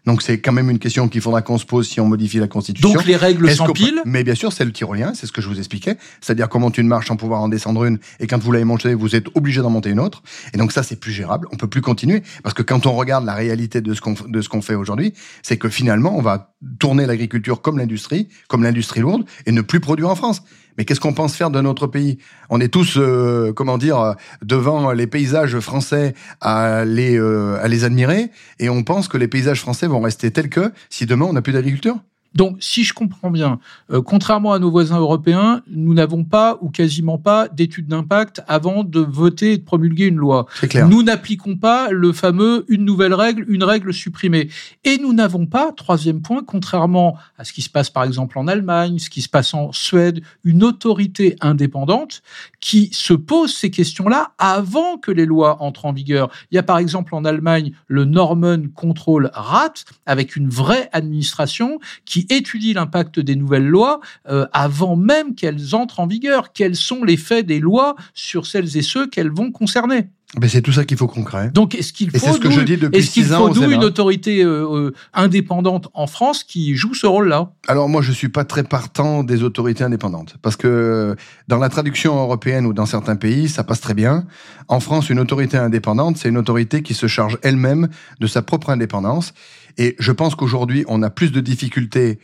Donc 0.05 0.21
c'est 0.21 0.39
quand 0.39 0.53
même 0.53 0.69
une 0.69 0.79
question 0.79 1.09
qu'il 1.09 1.19
faudra 1.19 1.41
qu'on 1.41 1.57
se 1.57 1.65
pose 1.65 1.85
si 1.85 1.99
on 1.99 2.07
modifie 2.07 2.37
la 2.37 2.47
Constitution. 2.47 2.93
Donc 2.93 3.05
les 3.05 3.17
règles 3.17 3.53
s'empilent? 3.53 4.01
Mais 4.05 4.23
bien 4.23 4.35
sûr, 4.35 4.53
c'est 4.53 4.63
le 4.63 4.71
tyrolien, 4.71 5.11
c'est 5.13 5.25
ce 5.25 5.33
que 5.33 5.41
je 5.41 5.49
vous 5.49 5.57
expliquais. 5.57 5.97
C'est-à-dire 6.21 6.47
comment 6.47 6.71
une 6.71 6.87
marche 6.87 7.07
sans 7.07 7.17
pouvoir 7.17 7.41
en 7.41 7.49
descendre 7.49 7.83
une, 7.83 7.99
et 8.21 8.27
quand 8.27 8.41
vous 8.41 8.53
l'avez 8.53 8.63
montée, 8.63 8.93
vous 8.93 9.17
êtes 9.17 9.27
obligé 9.35 9.61
d'en 9.61 9.69
monter 9.69 9.89
une 9.89 9.99
autre. 9.99 10.23
Et 10.53 10.57
donc 10.57 10.71
ça, 10.71 10.81
c'est 10.81 10.97
plus 10.97 11.11
gérable. 11.11 11.49
On 11.51 11.57
peut 11.57 11.67
plus 11.67 11.81
continuer. 11.81 12.23
Parce 12.41 12.53
que 12.53 12.61
quand 12.61 12.85
on 12.85 12.93
regarde 12.93 13.25
la 13.25 13.33
réalité 13.33 13.81
de 13.81 13.93
ce 13.93 13.99
qu'on 13.99 14.13
de 14.13 14.41
ce 14.41 14.47
qu'on 14.47 14.61
fait 14.61 14.75
aujourd'hui, 14.75 15.13
c'est 15.43 15.57
que 15.57 15.67
finalement, 15.67 16.17
on 16.17 16.21
va 16.21 16.53
tourner 16.79 17.05
l'agriculture 17.05 17.61
comme 17.61 17.77
l'industrie, 17.77 18.29
comme 18.47 18.63
l'industrie 18.63 19.01
lourde, 19.01 19.25
et 19.45 19.51
ne 19.51 19.61
plus 19.61 19.81
produire 19.81 20.09
en 20.09 20.15
France. 20.15 20.41
Mais 20.77 20.85
qu'est-ce 20.85 20.99
qu'on 20.99 21.13
pense 21.13 21.35
faire 21.35 21.49
de 21.49 21.59
notre 21.61 21.87
pays? 21.87 22.17
On 22.49 22.61
est 22.61 22.67
tous, 22.67 22.97
euh, 22.97 23.51
comment 23.53 23.77
dire, 23.77 24.15
devant 24.41 24.91
les 24.91 25.07
paysages 25.07 25.59
français 25.59 26.13
à 26.41 26.85
les, 26.85 27.17
euh, 27.17 27.57
à 27.61 27.67
les 27.67 27.83
admirer, 27.83 28.31
et 28.59 28.69
on 28.69 28.83
pense 28.83 29.07
que 29.07 29.17
les 29.17 29.27
paysages 29.27 29.61
français 29.61 29.87
vont 29.87 30.01
rester 30.01 30.31
tels 30.31 30.49
que 30.49 30.71
si 30.89 31.05
demain 31.05 31.25
on 31.25 31.33
n'a 31.33 31.41
plus 31.41 31.53
d'agriculture? 31.53 31.97
Donc, 32.35 32.57
si 32.59 32.83
je 32.83 32.93
comprends 32.93 33.31
bien, 33.31 33.59
euh, 33.91 34.01
contrairement 34.01 34.53
à 34.53 34.59
nos 34.59 34.69
voisins 34.69 34.99
européens, 34.99 35.61
nous 35.69 35.93
n'avons 35.93 36.23
pas 36.23 36.57
ou 36.61 36.69
quasiment 36.69 37.17
pas 37.17 37.47
d'études 37.47 37.87
d'impact 37.87 38.43
avant 38.47 38.83
de 38.83 38.99
voter 38.99 39.53
et 39.53 39.57
de 39.57 39.63
promulguer 39.63 40.05
une 40.05 40.17
loi. 40.17 40.45
Clair. 40.61 40.87
Nous 40.87 41.03
n'appliquons 41.03 41.55
pas 41.55 41.89
le 41.89 42.13
fameux 42.13 42.65
une 42.67 42.85
nouvelle 42.85 43.13
règle, 43.13 43.45
une 43.47 43.63
règle 43.63 43.93
supprimée. 43.93 44.49
Et 44.83 44.97
nous 44.97 45.13
n'avons 45.13 45.45
pas, 45.45 45.71
troisième 45.71 46.21
point, 46.21 46.43
contrairement 46.45 47.17
à 47.37 47.43
ce 47.43 47.53
qui 47.53 47.61
se 47.61 47.69
passe 47.69 47.89
par 47.89 48.03
exemple 48.03 48.37
en 48.37 48.47
Allemagne, 48.47 48.99
ce 48.99 49.09
qui 49.09 49.21
se 49.21 49.29
passe 49.29 49.53
en 49.53 49.71
Suède, 49.71 50.21
une 50.43 50.63
autorité 50.63 51.35
indépendante 51.41 52.21
qui 52.59 52.89
se 52.93 53.13
pose 53.13 53.53
ces 53.53 53.71
questions-là 53.71 54.33
avant 54.37 54.97
que 54.97 55.11
les 55.11 55.25
lois 55.25 55.61
entrent 55.61 55.85
en 55.85 55.93
vigueur. 55.93 56.29
Il 56.51 56.55
y 56.55 56.57
a 56.57 56.63
par 56.63 56.77
exemple 56.77 57.15
en 57.15 57.25
Allemagne 57.25 57.71
le 57.87 58.05
Normen 58.05 58.69
Control 58.69 59.31
Rat 59.33 59.73
avec 60.05 60.35
une 60.35 60.49
vraie 60.49 60.89
administration 60.91 61.79
qui 62.05 62.16
étudie 62.29 62.73
l'impact 62.73 63.19
des 63.19 63.35
nouvelles 63.35 63.67
lois 63.67 63.99
euh, 64.29 64.47
avant 64.53 64.95
même 64.95 65.35
qu'elles 65.35 65.75
entrent 65.75 65.99
en 65.99 66.07
vigueur. 66.07 66.53
Quels 66.53 66.75
sont 66.75 67.03
les 67.03 67.17
faits 67.17 67.45
des 67.45 67.59
lois 67.59 67.95
sur 68.13 68.45
celles 68.45 68.77
et 68.77 68.81
ceux 68.81 69.07
qu'elles 69.07 69.31
vont 69.31 69.51
concerner? 69.51 70.09
Ben 70.35 70.49
c'est 70.49 70.61
tout 70.61 70.73
ça 70.73 70.83
qu'il 70.83 70.97
faut 70.97 71.07
qu'on 71.07 71.23
crée. 71.23 71.51
Donc, 71.51 71.73
est-ce 71.73 71.93
qu'il 71.93 72.11
faut, 72.11 72.33
ce 72.33 72.37
que 72.37 72.51
je 72.51 72.59
dis 72.59 72.75
depuis 72.75 72.99
est-ce 72.99 73.11
qu'il 73.11 73.23
faut 73.23 73.43
au 73.43 73.49
d'où 73.49 73.71
une 73.71 73.85
autorité 73.85 74.43
euh, 74.43 74.67
euh, 74.69 74.93
indépendante 75.13 75.87
en 75.93 76.05
France 76.05 76.43
qui 76.43 76.75
joue 76.75 76.93
ce 76.93 77.07
rôle-là? 77.07 77.53
Alors 77.69 77.87
moi, 77.87 78.01
je 78.01 78.11
suis 78.11 78.27
pas 78.27 78.43
très 78.43 78.63
partant 78.63 79.23
des 79.23 79.43
autorités 79.43 79.85
indépendantes 79.85 80.35
parce 80.41 80.57
que 80.57 81.15
dans 81.47 81.59
la 81.59 81.69
traduction 81.69 82.21
européenne 82.21 82.65
ou 82.65 82.73
dans 82.73 82.85
certains 82.85 83.15
pays, 83.15 83.47
ça 83.47 83.63
passe 83.63 83.79
très 83.79 83.93
bien. 83.93 84.25
En 84.67 84.81
France, 84.81 85.09
une 85.09 85.19
autorité 85.19 85.55
indépendante, 85.55 86.17
c'est 86.17 86.27
une 86.27 86.37
autorité 86.37 86.81
qui 86.81 86.93
se 86.93 87.07
charge 87.07 87.37
elle-même 87.41 87.87
de 88.19 88.27
sa 88.27 88.41
propre 88.41 88.69
indépendance. 88.69 89.33
Et 89.77 89.95
je 89.99 90.11
pense 90.11 90.35
qu'aujourd'hui, 90.35 90.85
on 90.87 91.03
a 91.03 91.09
plus 91.09 91.31
de 91.31 91.39
difficultés 91.39 92.19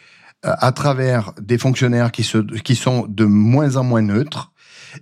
euh, 0.46 0.52
à 0.60 0.72
travers 0.72 1.34
des 1.42 1.58
fonctionnaires 1.58 2.12
qui, 2.12 2.24
se, 2.24 2.38
qui 2.38 2.76
sont 2.76 3.06
de 3.08 3.26
moins 3.26 3.76
en 3.78 3.84
moins 3.84 4.02
neutres 4.02 4.52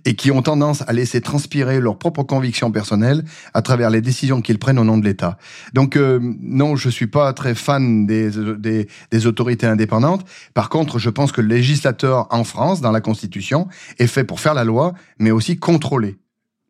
et 0.04 0.14
qui 0.14 0.30
ont 0.30 0.42
tendance 0.42 0.82
à 0.86 0.92
laisser 0.92 1.20
transpirer 1.20 1.80
leurs 1.80 1.98
propres 1.98 2.22
convictions 2.22 2.70
personnelles 2.70 3.24
à 3.54 3.62
travers 3.62 3.90
les 3.90 4.00
décisions 4.00 4.40
qu'ils 4.40 4.58
prennent 4.58 4.78
au 4.78 4.84
nom 4.84 4.98
de 4.98 5.04
l'État. 5.04 5.38
Donc 5.74 5.96
euh, 5.96 6.18
non, 6.40 6.76
je 6.76 6.88
suis 6.88 7.06
pas 7.06 7.32
très 7.32 7.54
fan 7.54 8.06
des, 8.06 8.30
des, 8.58 8.88
des, 9.10 9.26
autorités 9.26 9.66
indépendantes. 9.66 10.24
Par 10.54 10.68
contre, 10.68 10.98
je 10.98 11.10
pense 11.10 11.32
que 11.32 11.40
le 11.40 11.48
législateur 11.48 12.26
en 12.30 12.44
France, 12.44 12.80
dans 12.80 12.92
la 12.92 13.00
Constitution, 13.00 13.68
est 13.98 14.06
fait 14.06 14.24
pour 14.24 14.40
faire 14.40 14.54
la 14.54 14.64
loi, 14.64 14.94
mais 15.18 15.30
aussi 15.30 15.58
contrôler 15.58 16.16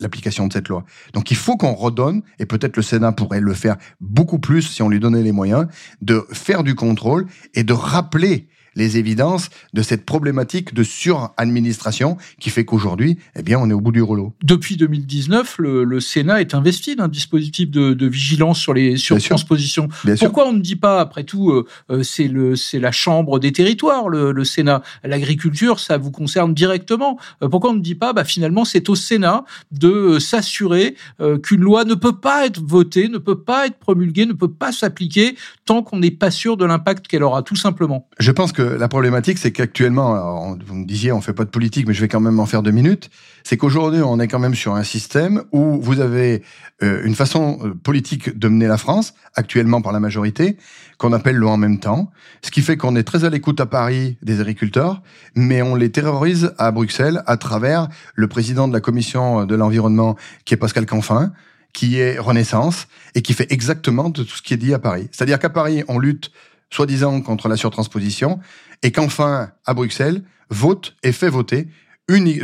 l'application 0.03 0.47
de 0.47 0.53
cette 0.53 0.69
loi. 0.69 0.85
Donc 1.13 1.31
il 1.31 1.37
faut 1.37 1.57
qu'on 1.57 1.75
redonne, 1.75 2.23
et 2.39 2.47
peut-être 2.47 2.77
le 2.77 2.83
Sénat 2.83 3.13
pourrait 3.13 3.41
le 3.41 3.55
faire 3.55 3.77
beaucoup 4.01 4.39
plus 4.39 4.63
si 4.63 4.83
on 4.83 4.89
lui 4.89 5.01
donnait 5.01 5.23
les 5.23 5.33
moyens, 5.33 5.67
de 6.01 6.27
faire 6.33 6.63
du 6.63 6.75
contrôle 6.75 7.27
et 7.55 7.65
de 7.65 7.73
rappeler 7.73 8.49
les 8.75 8.99
évidences 8.99 9.51
de 9.75 9.83
cette 9.83 10.05
problématique 10.05 10.75
de 10.75 10.83
suradministration 10.83 12.17
qui 12.41 12.51
fait 12.51 12.65
qu'aujourd'hui, 12.65 13.19
eh 13.37 13.43
bien, 13.43 13.59
on 13.59 13.69
est 13.71 13.75
au 13.75 13.81
bout 13.81 13.93
du 13.93 14.03
rouleau. 14.03 14.33
Depuis 14.43 14.77
2019, 14.77 15.57
le, 15.59 15.85
le 15.85 16.01
Sénat 16.01 16.41
est 16.41 16.55
investi 16.55 16.97
d'un 16.97 17.09
dispositif 17.09 17.71
de, 17.71 17.93
de, 17.95 18.07
vigilance 18.07 18.59
sur 18.59 18.75
les 18.75 18.97
surtranspositions. 18.97 19.89
Pourquoi 20.21 20.49
on 20.49 20.53
ne 20.53 20.61
dit 20.61 20.77
pas, 20.77 21.01
après 21.01 21.25
tout, 21.25 21.51
euh, 21.51 22.03
c'est 22.03 22.29
le 22.29 22.57
c'est 22.57 22.79
la 22.79 22.93
chambre 22.93 23.39
des 23.39 23.53
territoires, 23.53 24.09
le, 24.09 24.33
le 24.33 24.45
Sénat, 24.45 24.83
l'agriculture, 25.05 25.81
ça 25.81 25.99
vous 25.99 26.11
concerne 26.11 26.55
directement. 26.55 27.19
Euh, 27.43 27.49
pourquoi 27.49 27.71
on 27.71 27.75
ne 27.75 27.81
dit 27.81 27.95
pas, 27.95 28.13
bah 28.13 28.25
finalement, 28.25 28.65
c'est 28.65 28.89
au 28.89 28.95
Sénat 28.95 29.45
de 29.71 29.89
euh, 29.89 30.21
s'assurer 30.21 30.97
euh, 31.21 31.39
qu'une 31.39 31.61
loi 31.61 31.85
ne 31.85 31.95
peut 31.95 32.17
pas 32.17 32.47
être 32.47 32.61
votée, 32.61 33.09
ne 33.09 33.19
peut 33.19 33.41
pas 33.41 33.67
être 33.67 33.79
promulguée, 33.79 34.27
ne 34.27 34.33
peut 34.33 34.53
pas 34.53 34.73
s'appliquer 34.73 35.37
tant 35.65 35.83
qu'on 35.83 35.99
n'est 35.99 36.11
pas 36.11 36.31
sûr 36.31 36.57
de 36.57 36.65
l'impact 36.65 37.07
qu'elle 37.07 37.23
aura, 37.23 37.43
tout 37.43 37.57
simplement? 37.57 38.09
Je 38.19 38.31
pense 38.31 38.53
que 38.53 38.62
la 38.63 38.89
problématique, 38.89 39.39
c'est 39.39 39.53
qu'actuellement, 39.53 40.57
vous 40.67 40.75
me 40.75 40.87
disiez, 40.87 41.13
on 41.13 41.21
fait 41.21 41.33
pas 41.33 41.45
de 41.45 41.51
politique, 41.51 41.87
mais 41.87 41.95
je 41.95 42.01
vais 42.01 42.09
quand 42.09 42.21
même 42.21 42.41
en 42.41 42.47
faire 42.47 42.63
deux 42.63 42.71
minutes. 42.71 43.11
C'est 43.45 43.57
qu'aujourd'hui, 43.57 44.01
on 44.03 44.21
est 44.21 44.29
quand 44.29 44.39
même 44.39 44.55
sur 44.55 44.75
un 44.75 44.85
système 44.85 45.43
où 45.53 45.81
vous 45.81 46.01
avez 46.01 46.43
euh, 46.83 47.03
une 47.05 47.15
façon 47.15 47.59
euh, 47.63 47.75
politique 47.75 48.39
de 48.39 48.49
mener 48.49 48.67
la 48.67 48.79
France, 48.79 49.15
actuellement 49.35 49.83
par 49.83 49.93
la 49.93 50.01
majorité, 50.01 50.57
qu'on 50.99 51.13
appelle 51.13 51.37
le 51.37 51.47
en 51.47 51.57
même 51.57 51.79
temps. 51.79 52.11
Ce 52.43 52.51
qui 52.51 52.63
fait 52.63 52.77
qu'on 52.77 52.97
est 52.97 53.03
très 53.03 53.25
à 53.25 53.31
l'écoute 53.31 53.61
à 53.61 53.67
Paris 53.67 54.17
des 54.23 54.41
agriculteurs, 54.41 55.03
mais 55.35 55.63
on 55.63 55.75
les 55.75 55.91
terrorise 55.91 56.53
à 56.59 56.71
Bruxelles 56.71 57.23
à 57.27 57.37
travers 57.37 57.89
le 58.15 58.29
président 58.29 58.69
de 58.69 58.73
la 58.73 58.81
commission 58.81 59.45
de 59.45 59.55
l'environnement, 59.55 60.17
qui 60.45 60.55
est 60.55 60.59
Pascal 60.59 60.87
Canfin, 60.87 61.33
qui 61.73 61.99
est 61.99 62.19
Renaissance, 62.19 62.87
et 63.15 63.23
qui 63.23 63.33
fait 63.33 63.51
exactement 63.51 64.11
de 64.11 64.23
tout 64.23 64.37
ce 64.37 64.43
qui 64.43 64.55
est 64.55 64.59
dit 64.59 64.75
à 64.75 64.79
Paris. 64.79 65.09
C'est-à-dire 65.11 65.39
qu'à 65.39 65.51
Paris, 65.51 65.85
on 65.89 65.99
lutte 65.99 66.31
soi-disant 66.73 67.21
contre 67.21 67.49
la 67.49 67.57
surtransposition, 67.57 68.41
et 68.83 68.91
qu'enfin, 68.91 69.51
à 69.65 69.75
Bruxelles, 69.75 70.23
vote 70.51 70.97
et 71.03 71.13
fait 71.13 71.29
voter 71.29 71.69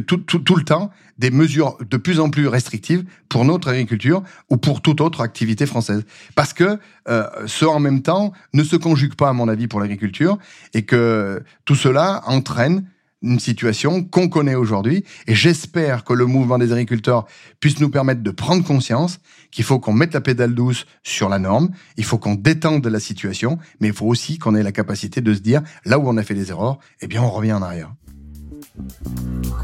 tout, 0.06 0.56
le 0.56 0.64
temps 0.64 0.90
des 1.18 1.30
mesures 1.30 1.76
de 1.88 1.96
plus 1.96 2.20
en 2.20 2.30
plus 2.30 2.46
restrictives 2.46 3.04
pour 3.28 3.44
notre 3.44 3.68
agriculture 3.68 4.22
ou 4.50 4.56
pour 4.56 4.80
toute 4.80 5.00
autre 5.00 5.20
activité 5.20 5.66
française. 5.66 6.04
Parce 6.34 6.52
que 6.52 6.78
euh, 7.08 7.26
ce 7.46 7.64
en 7.64 7.80
même 7.80 8.02
temps 8.02 8.32
ne 8.54 8.62
se 8.62 8.76
conjugue 8.76 9.14
pas, 9.14 9.28
à 9.28 9.32
mon 9.32 9.48
avis, 9.48 9.66
pour 9.66 9.80
l'agriculture, 9.80 10.38
et 10.74 10.82
que 10.82 11.42
tout 11.64 11.74
cela 11.74 12.22
entraîne 12.26 12.84
une 13.20 13.40
situation 13.40 14.04
qu'on 14.04 14.28
connaît 14.28 14.54
aujourd'hui. 14.54 15.04
Et 15.26 15.34
j'espère 15.34 16.04
que 16.04 16.12
le 16.12 16.26
mouvement 16.26 16.56
des 16.56 16.70
agriculteurs 16.70 17.26
puisse 17.58 17.80
nous 17.80 17.90
permettre 17.90 18.22
de 18.22 18.30
prendre 18.30 18.64
conscience 18.64 19.18
qu'il 19.50 19.64
faut 19.64 19.78
qu'on 19.78 19.92
mette 19.92 20.14
la 20.14 20.20
pédale 20.20 20.54
douce 20.54 20.86
sur 21.02 21.28
la 21.28 21.38
norme, 21.38 21.70
il 21.96 22.04
faut 22.04 22.18
qu'on 22.18 22.34
détende 22.34 22.86
la 22.86 23.00
situation, 23.00 23.58
mais 23.80 23.88
il 23.88 23.94
faut 23.94 24.06
aussi 24.06 24.38
qu'on 24.38 24.54
ait 24.54 24.62
la 24.62 24.72
capacité 24.72 25.20
de 25.20 25.34
se 25.34 25.40
dire, 25.40 25.62
là 25.84 25.98
où 25.98 26.08
on 26.08 26.16
a 26.16 26.22
fait 26.22 26.34
des 26.34 26.50
erreurs, 26.50 26.78
eh 27.00 27.06
bien 27.06 27.22
on 27.22 27.30
revient 27.30 27.52
en 27.52 27.62
arrière. 27.62 27.92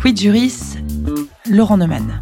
Quid 0.00 0.18
Juris, 0.18 0.76
Laurent 1.50 1.76
Neumann. 1.76 2.20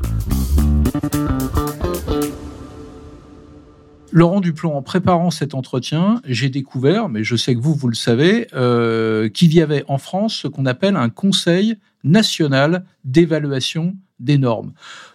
Laurent 4.15 4.41
Duplon, 4.41 4.77
en 4.77 4.83
préparant 4.83 5.31
cet 5.31 5.55
entretien, 5.55 6.21
j'ai 6.27 6.51
découvert, 6.51 7.09
mais 7.09 7.25
je 7.25 7.35
sais 7.35 7.55
que 7.55 7.61
vous, 7.61 7.75
vous 7.75 7.89
le 7.89 7.95
savez, 7.95 8.47
euh, 8.53 9.31
qu'il 9.31 9.55
y 9.55 9.63
avait 9.63 9.85
en 9.89 9.97
France 9.97 10.35
ce 10.35 10.49
qu'on 10.49 10.67
appelle 10.67 10.97
un 10.97 11.09
Conseil 11.09 11.77
national 12.05 12.85
d'évaluation 13.05 13.97
des 14.23 14.39
normes. 14.39 14.73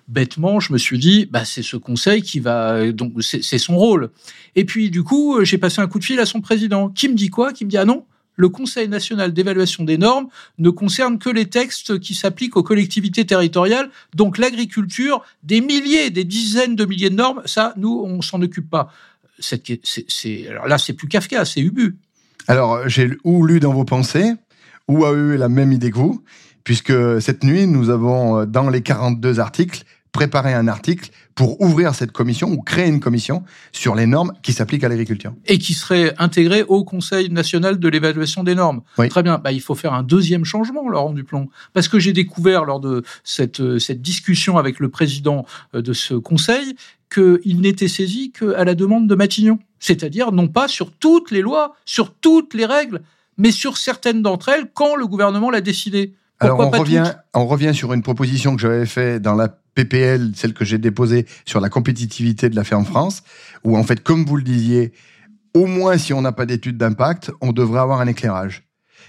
Bêtement, 0.07 0.59
je 0.59 0.71
me 0.71 0.77
suis 0.77 0.99
dit, 0.99 1.25
bah, 1.25 1.45
c'est 1.45 1.63
ce 1.63 1.75
conseil 1.75 2.21
qui 2.21 2.39
va, 2.39 2.91
donc 2.91 3.13
c'est 3.21 3.57
son 3.57 3.75
rôle. 3.75 4.11
Et 4.55 4.63
puis, 4.63 4.89
du 4.89 5.03
coup, 5.03 5.43
j'ai 5.43 5.57
passé 5.57 5.81
un 5.81 5.87
coup 5.87 5.99
de 5.99 6.05
fil 6.05 6.19
à 6.19 6.25
son 6.25 6.41
président, 6.41 6.89
qui 6.89 7.09
me 7.09 7.15
dit 7.15 7.29
quoi? 7.29 7.51
Qui 7.51 7.65
me 7.65 7.69
dit, 7.69 7.77
ah 7.77 7.85
non, 7.85 8.05
le 8.37 8.49
Conseil 8.49 8.87
national 8.87 9.33
d'évaluation 9.33 9.83
des 9.83 9.97
normes 9.97 10.27
ne 10.59 10.69
concerne 10.69 11.17
que 11.17 11.29
les 11.29 11.47
textes 11.47 11.99
qui 11.99 12.13
s'appliquent 12.13 12.55
aux 12.55 12.63
collectivités 12.63 13.25
territoriales, 13.25 13.89
donc 14.15 14.37
l'agriculture, 14.37 15.23
des 15.43 15.59
milliers, 15.59 16.11
des 16.11 16.23
dizaines 16.23 16.75
de 16.75 16.85
milliers 16.85 17.09
de 17.09 17.15
normes, 17.15 17.41
ça, 17.45 17.73
nous, 17.77 17.99
on 18.05 18.21
s'en 18.21 18.41
occupe 18.41 18.69
pas. 18.69 18.93
Alors 20.49 20.67
là, 20.67 20.77
c'est 20.77 20.93
plus 20.93 21.07
Kafka, 21.07 21.45
c'est 21.45 21.61
Ubu. 21.61 21.97
Alors, 22.47 22.87
j'ai 22.87 23.09
ou 23.23 23.45
lu 23.45 23.59
dans 23.59 23.73
vos 23.73 23.83
pensées, 23.83 24.33
ou 24.87 25.03
a 25.03 25.11
eu 25.13 25.35
la 25.35 25.49
même 25.49 25.71
idée 25.73 25.91
que 25.91 25.97
vous, 25.97 26.23
puisque 26.67 27.21
cette 27.21 27.45
nuit, 27.45 27.65
nous 27.65 27.89
avons, 27.89 28.43
dans 28.43 28.69
les 28.69 28.81
42 28.81 29.39
articles, 29.39 29.83
préparer 30.11 30.53
un 30.53 30.67
article 30.67 31.11
pour 31.33 31.61
ouvrir 31.61 31.95
cette 31.95 32.11
commission 32.11 32.51
ou 32.51 32.61
créer 32.61 32.87
une 32.87 32.99
commission 32.99 33.45
sur 33.71 33.95
les 33.95 34.05
normes 34.05 34.33
qui 34.43 34.51
s'appliquent 34.51 34.83
à 34.83 34.89
l'agriculture. 34.89 35.33
Et 35.45 35.59
qui 35.59 35.73
serait 35.73 36.13
intégrée 36.17 36.63
au 36.63 36.83
Conseil 36.83 37.29
national 37.29 37.79
de 37.79 37.87
l'évaluation 37.87 38.43
des 38.43 38.53
normes. 38.53 38.81
Oui. 38.97 39.07
Très 39.07 39.23
bien. 39.23 39.37
Bah, 39.37 39.53
il 39.53 39.61
faut 39.61 39.75
faire 39.75 39.93
un 39.93 40.03
deuxième 40.03 40.43
changement, 40.43 40.89
Laurent 40.89 41.13
Duplon. 41.13 41.47
Parce 41.71 41.87
que 41.87 41.99
j'ai 41.99 42.11
découvert 42.11 42.65
lors 42.65 42.81
de 42.81 43.01
cette, 43.23 43.79
cette 43.79 44.01
discussion 44.01 44.57
avec 44.57 44.81
le 44.81 44.89
président 44.89 45.45
de 45.73 45.93
ce 45.93 46.15
conseil 46.15 46.75
qu'il 47.09 47.61
n'était 47.61 47.87
saisi 47.87 48.33
qu'à 48.33 48.65
la 48.65 48.75
demande 48.75 49.07
de 49.07 49.15
Matignon. 49.15 49.57
C'est-à-dire 49.79 50.33
non 50.33 50.49
pas 50.49 50.67
sur 50.67 50.91
toutes 50.91 51.31
les 51.31 51.41
lois, 51.41 51.77
sur 51.85 52.13
toutes 52.13 52.53
les 52.53 52.65
règles, 52.65 53.03
mais 53.37 53.51
sur 53.51 53.77
certaines 53.77 54.21
d'entre 54.21 54.49
elles 54.49 54.69
quand 54.73 54.97
le 54.97 55.07
gouvernement 55.07 55.49
l'a 55.49 55.61
décidé. 55.61 56.13
Pourquoi 56.39 56.65
Alors 56.65 56.73
on 56.73 56.79
revient, 56.79 57.13
on 57.33 57.47
revient 57.47 57.73
sur 57.73 57.93
une 57.93 58.03
proposition 58.03 58.55
que 58.55 58.61
j'avais 58.61 58.85
faite 58.85 59.21
dans 59.21 59.33
la 59.33 59.47
PPL, 59.47 60.33
celle 60.35 60.53
que 60.53 60.65
j'ai 60.65 60.77
déposée 60.77 61.25
sur 61.45 61.59
la 61.59 61.69
compétitivité 61.69 62.49
de 62.49 62.55
la 62.55 62.63
ferme 62.63 62.85
France, 62.85 63.23
où 63.63 63.77
en 63.77 63.83
fait, 63.83 64.03
comme 64.03 64.25
vous 64.25 64.37
le 64.37 64.43
disiez, 64.43 64.93
au 65.53 65.65
moins 65.65 65.97
si 65.97 66.13
on 66.13 66.21
n'a 66.21 66.31
pas 66.31 66.45
d'études 66.45 66.77
d'impact, 66.77 67.31
on 67.41 67.51
devrait 67.53 67.79
avoir 67.79 68.01
un 68.01 68.07
éclairage. 68.07 68.67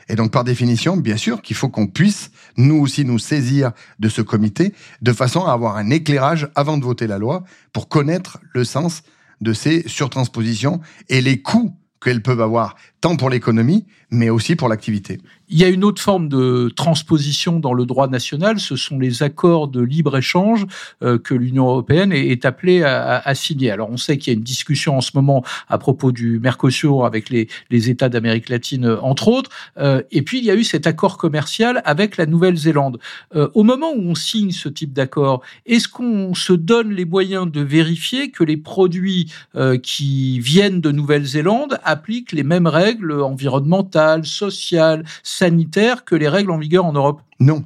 Et 0.09 0.15
donc, 0.15 0.31
par 0.31 0.45
définition, 0.45 0.97
bien 0.97 1.17
sûr 1.17 1.43
qu'il 1.43 1.57
faut 1.57 1.69
qu'on 1.69 1.87
puisse, 1.87 2.31
nous 2.57 2.77
aussi, 2.77 3.05
nous 3.05 3.19
saisir 3.19 3.73
de 3.99 4.09
ce 4.09 4.23
comité, 4.23 4.75
de 5.03 5.13
façon 5.13 5.45
à 5.45 5.53
avoir 5.53 5.77
un 5.77 5.91
éclairage 5.91 6.49
avant 6.55 6.79
de 6.79 6.85
voter 6.85 7.07
la 7.07 7.19
loi, 7.19 7.45
pour 7.73 7.89
connaître 7.89 8.39
le 8.55 8.65
sens 8.65 9.03
de 9.41 9.53
ces 9.53 9.87
surtranspositions 9.87 10.81
et 11.09 11.21
les 11.21 11.43
coûts 11.43 11.77
qu'elles 12.01 12.23
peuvent 12.23 12.41
avoir, 12.41 12.77
tant 13.01 13.17
pour 13.17 13.31
l'économie, 13.31 13.87
mais 14.11 14.31
aussi 14.31 14.57
pour 14.57 14.69
l'activité. 14.69 15.19
Il 15.51 15.59
y 15.59 15.65
a 15.65 15.69
une 15.69 15.85
autre 15.85 16.03
forme 16.03 16.29
de 16.29 16.71
transposition 16.75 17.59
dans 17.59 17.73
le 17.73 17.87
droit 17.87 18.09
national, 18.09 18.59
ce 18.61 18.77
sont 18.77 18.99
les 18.99 19.23
accords 19.23 19.69
de 19.69 19.81
libre-échange 19.81 20.67
euh, 21.03 21.19
que 21.19 21.35
l'Union 21.35 21.69
européenne 21.69 22.13
est, 22.13 22.45
appelée 22.45 22.83
à, 22.83 23.35
signer. 23.35 23.71
Alors 23.71 23.91
on 23.91 23.97
sait 23.97 24.19
qu'il 24.19 24.33
y 24.33 24.37
a 24.37 24.39
une 24.39 24.45
discussion 24.45 24.97
en 24.97 25.01
ce 25.01 25.13
moment 25.15 25.45
à 25.69 25.79
propos 25.79 26.13
du 26.13 26.39
Mercosur 26.39 27.05
avec 27.05 27.31
les, 27.31 27.49
les 27.71 27.91
États 27.91 28.09
d'Amérique 28.09 28.49
latine, 28.49 28.87
entre 29.03 29.29
autres, 29.29 29.51
euh, 29.79 30.03
et 30.11 30.23
puis 30.23 30.39
il 30.39 30.45
y 30.45 30.51
a 30.51 30.55
eu 30.55 30.65
cet 30.65 30.87
accord 30.87 31.19
commercial 31.19 31.83
avec 31.85 32.17
la 32.17 32.27
Nouvelle-Zélande. 32.27 32.99
Euh, 33.35 33.49
au 33.55 33.63
moment 33.63 33.93
où 33.93 34.01
on 34.01 34.15
signe 34.15 34.51
ce 34.51 34.69
type 34.69 34.93
d'accord, 34.93 35.43
est-ce 35.67 35.89
qu'on 35.89 36.35
se 36.35 36.53
donne 36.53 36.93
les 36.93 37.05
moyens 37.05 37.51
de 37.51 37.61
vérifier 37.61 38.31
que 38.31 38.45
les 38.45 38.57
produits 38.57 39.33
euh, 39.57 39.79
qui 39.79 40.41
viennent 40.41 40.81
de 40.81 40.91
Nouvelle-Zélande 40.91 41.79
appliquent 41.85 42.33
les 42.33 42.45
mêmes 42.45 42.67
règles 42.67 42.88
environnementales, 43.23 44.25
sociales, 44.25 45.05
sanitaires 45.23 46.05
que 46.05 46.15
les 46.15 46.29
règles 46.29 46.51
en 46.51 46.59
vigueur 46.59 46.85
en 46.85 46.93
Europe 46.93 47.21
Non. 47.41 47.65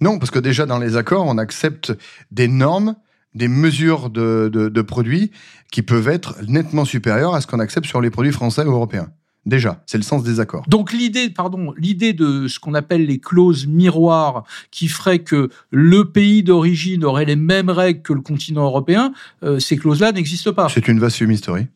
Non, 0.00 0.18
parce 0.18 0.30
que 0.30 0.38
déjà 0.38 0.66
dans 0.66 0.78
les 0.78 0.96
accords, 0.96 1.26
on 1.26 1.38
accepte 1.38 1.92
des 2.30 2.48
normes, 2.48 2.96
des 3.34 3.48
mesures 3.48 4.10
de, 4.10 4.50
de, 4.52 4.68
de 4.68 4.82
produits 4.82 5.30
qui 5.70 5.82
peuvent 5.82 6.08
être 6.08 6.36
nettement 6.48 6.84
supérieures 6.84 7.34
à 7.34 7.40
ce 7.40 7.46
qu'on 7.46 7.60
accepte 7.60 7.86
sur 7.86 8.00
les 8.00 8.10
produits 8.10 8.32
français 8.32 8.64
ou 8.64 8.72
européens. 8.72 9.08
Déjà, 9.44 9.82
c'est 9.86 9.98
le 9.98 10.04
sens 10.04 10.22
des 10.22 10.38
accords. 10.38 10.64
Donc 10.68 10.92
l'idée, 10.92 11.28
pardon, 11.28 11.74
l'idée 11.76 12.12
de 12.12 12.46
ce 12.46 12.60
qu'on 12.60 12.74
appelle 12.74 13.06
les 13.06 13.18
clauses 13.18 13.66
miroirs, 13.66 14.44
qui 14.70 14.86
ferait 14.86 15.18
que 15.18 15.50
le 15.70 16.04
pays 16.04 16.44
d'origine 16.44 17.04
aurait 17.04 17.24
les 17.24 17.34
mêmes 17.34 17.70
règles 17.70 18.02
que 18.02 18.12
le 18.12 18.20
continent 18.20 18.64
européen, 18.64 19.12
euh, 19.42 19.58
ces 19.58 19.76
clauses-là 19.76 20.12
n'existent 20.12 20.52
pas. 20.52 20.68
C'est 20.68 20.86
une 20.86 21.00
vaste 21.00 21.16
fumisterie. 21.16 21.66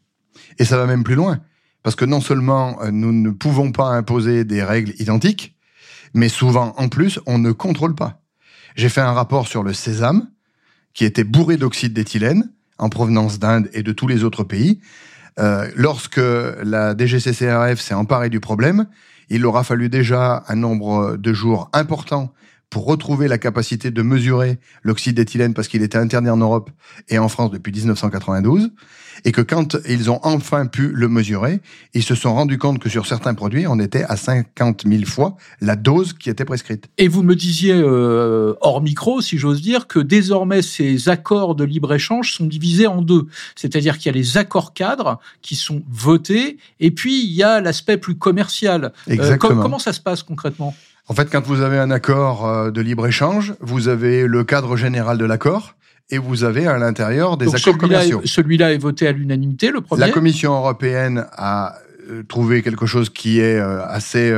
Et 0.58 0.64
ça 0.64 0.76
va 0.76 0.86
même 0.86 1.02
plus 1.02 1.16
loin. 1.16 1.40
Parce 1.86 1.94
que 1.94 2.04
non 2.04 2.20
seulement 2.20 2.82
euh, 2.82 2.90
nous 2.90 3.12
ne 3.12 3.30
pouvons 3.30 3.70
pas 3.70 3.90
imposer 3.90 4.42
des 4.42 4.64
règles 4.64 4.92
identiques, 4.98 5.54
mais 6.14 6.28
souvent, 6.28 6.74
en 6.78 6.88
plus, 6.88 7.20
on 7.26 7.38
ne 7.38 7.52
contrôle 7.52 7.94
pas. 7.94 8.22
J'ai 8.74 8.88
fait 8.88 9.02
un 9.02 9.12
rapport 9.12 9.46
sur 9.46 9.62
le 9.62 9.72
sésame, 9.72 10.28
qui 10.94 11.04
était 11.04 11.22
bourré 11.22 11.56
d'oxyde 11.56 11.92
d'éthylène, 11.92 12.50
en 12.78 12.88
provenance 12.88 13.38
d'Inde 13.38 13.70
et 13.72 13.84
de 13.84 13.92
tous 13.92 14.08
les 14.08 14.24
autres 14.24 14.42
pays. 14.42 14.80
Euh, 15.38 15.70
lorsque 15.76 16.16
la 16.16 16.96
DGCCRF 16.98 17.80
s'est 17.80 17.94
emparée 17.94 18.30
du 18.30 18.40
problème, 18.40 18.88
il 19.28 19.46
aura 19.46 19.62
fallu 19.62 19.88
déjà 19.88 20.42
un 20.48 20.56
nombre 20.56 21.16
de 21.16 21.32
jours 21.32 21.70
important 21.72 22.34
pour 22.70 22.86
retrouver 22.86 23.28
la 23.28 23.38
capacité 23.38 23.90
de 23.90 24.02
mesurer 24.02 24.58
l'oxyde 24.82 25.16
d'éthylène 25.16 25.54
parce 25.54 25.68
qu'il 25.68 25.82
était 25.82 25.98
interdit 25.98 26.30
en 26.30 26.36
Europe 26.36 26.70
et 27.08 27.18
en 27.18 27.28
France 27.28 27.50
depuis 27.50 27.72
1992 27.72 28.70
et 29.24 29.32
que 29.32 29.40
quand 29.40 29.76
ils 29.88 30.10
ont 30.10 30.20
enfin 30.22 30.66
pu 30.66 30.88
le 30.88 31.08
mesurer, 31.08 31.60
ils 31.94 32.02
se 32.02 32.14
sont 32.14 32.34
rendus 32.34 32.58
compte 32.58 32.78
que 32.78 32.88
sur 32.88 33.06
certains 33.06 33.34
produits, 33.34 33.66
on 33.66 33.78
était 33.80 34.04
à 34.04 34.16
50 34.16 34.84
000 34.86 35.04
fois 35.04 35.36
la 35.60 35.76
dose 35.76 36.12
qui 36.12 36.30
était 36.30 36.44
prescrite. 36.44 36.88
Et 36.98 37.08
vous 37.08 37.22
me 37.22 37.34
disiez, 37.34 37.74
euh, 37.74 38.54
hors 38.60 38.82
micro, 38.82 39.20
si 39.20 39.38
j'ose 39.38 39.62
dire, 39.62 39.86
que 39.86 39.98
désormais 39.98 40.62
ces 40.62 41.08
accords 41.08 41.54
de 41.54 41.64
libre-échange 41.64 42.34
sont 42.34 42.46
divisés 42.46 42.86
en 42.86 43.02
deux. 43.02 43.26
C'est-à-dire 43.54 43.98
qu'il 43.98 44.06
y 44.06 44.14
a 44.14 44.18
les 44.18 44.38
accords 44.38 44.74
cadres 44.74 45.18
qui 45.42 45.56
sont 45.56 45.82
votés, 45.90 46.58
et 46.80 46.90
puis 46.90 47.24
il 47.24 47.32
y 47.32 47.42
a 47.42 47.60
l'aspect 47.60 47.96
plus 47.96 48.16
commercial. 48.16 48.92
Euh, 49.08 49.12
Exactement. 49.12 49.62
comment 49.62 49.78
ça 49.78 49.92
se 49.92 50.00
passe 50.00 50.22
concrètement? 50.22 50.74
En 51.08 51.14
fait, 51.14 51.30
quand 51.30 51.44
vous 51.44 51.60
avez 51.60 51.78
un 51.78 51.90
accord 51.90 52.46
euh, 52.46 52.70
de 52.70 52.80
libre-échange, 52.80 53.54
vous 53.60 53.88
avez 53.88 54.26
le 54.26 54.44
cadre 54.44 54.76
général 54.76 55.18
de 55.18 55.24
l'accord 55.24 55.74
et 56.10 56.18
vous 56.18 56.44
avez 56.44 56.66
à 56.66 56.78
l'intérieur 56.78 57.36
des 57.36 57.54
accords 57.54 57.78
commerciaux. 57.78 58.20
Celui-là 58.24 58.72
est 58.72 58.78
voté 58.78 59.06
à 59.08 59.12
l'unanimité, 59.12 59.70
le 59.70 59.80
premier. 59.80 60.00
La 60.00 60.10
Commission 60.10 60.54
européenne 60.54 61.26
a 61.32 61.76
euh, 62.10 62.22
trouvé 62.22 62.62
quelque 62.62 62.86
chose 62.86 63.10
qui 63.10 63.40
est 63.40 63.58
euh, 63.58 63.84
assez 63.86 64.34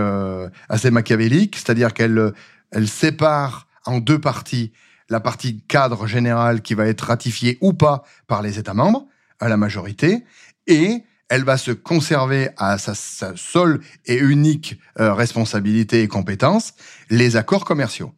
assez 0.68 0.90
machiavélique, 0.90 1.57
c'est-à-dire 1.57 1.94
qu'elle 1.94 2.33
elle 2.70 2.88
sépare 2.88 3.66
en 3.87 3.98
deux 3.98 4.18
parties 4.18 4.72
la 5.11 5.20
partie 5.20 5.61
cadre 5.68 6.07
général 6.07 6.61
qui 6.61 6.74
va 6.74 6.87
être 6.87 7.02
ratifiée 7.02 7.57
ou 7.62 7.72
pas 7.72 8.04
par 8.26 8.42
les 8.42 8.59
États 8.59 8.74
membres 8.74 9.07
à 9.40 9.48
la 9.48 9.57
majorité 9.57 10.24
et 10.66 11.02
elle 11.29 11.45
va 11.45 11.59
se 11.59 11.71
conserver 11.71 12.51
à 12.57 12.79
sa, 12.79 12.95
seule 13.37 13.81
et 14.07 14.17
unique 14.17 14.79
euh, 14.99 15.12
responsabilité 15.12 16.03
et 16.03 16.09
compétence, 16.09 16.75
les 17.11 17.37
accords 17.37 17.64
commerciaux. 17.64 18.12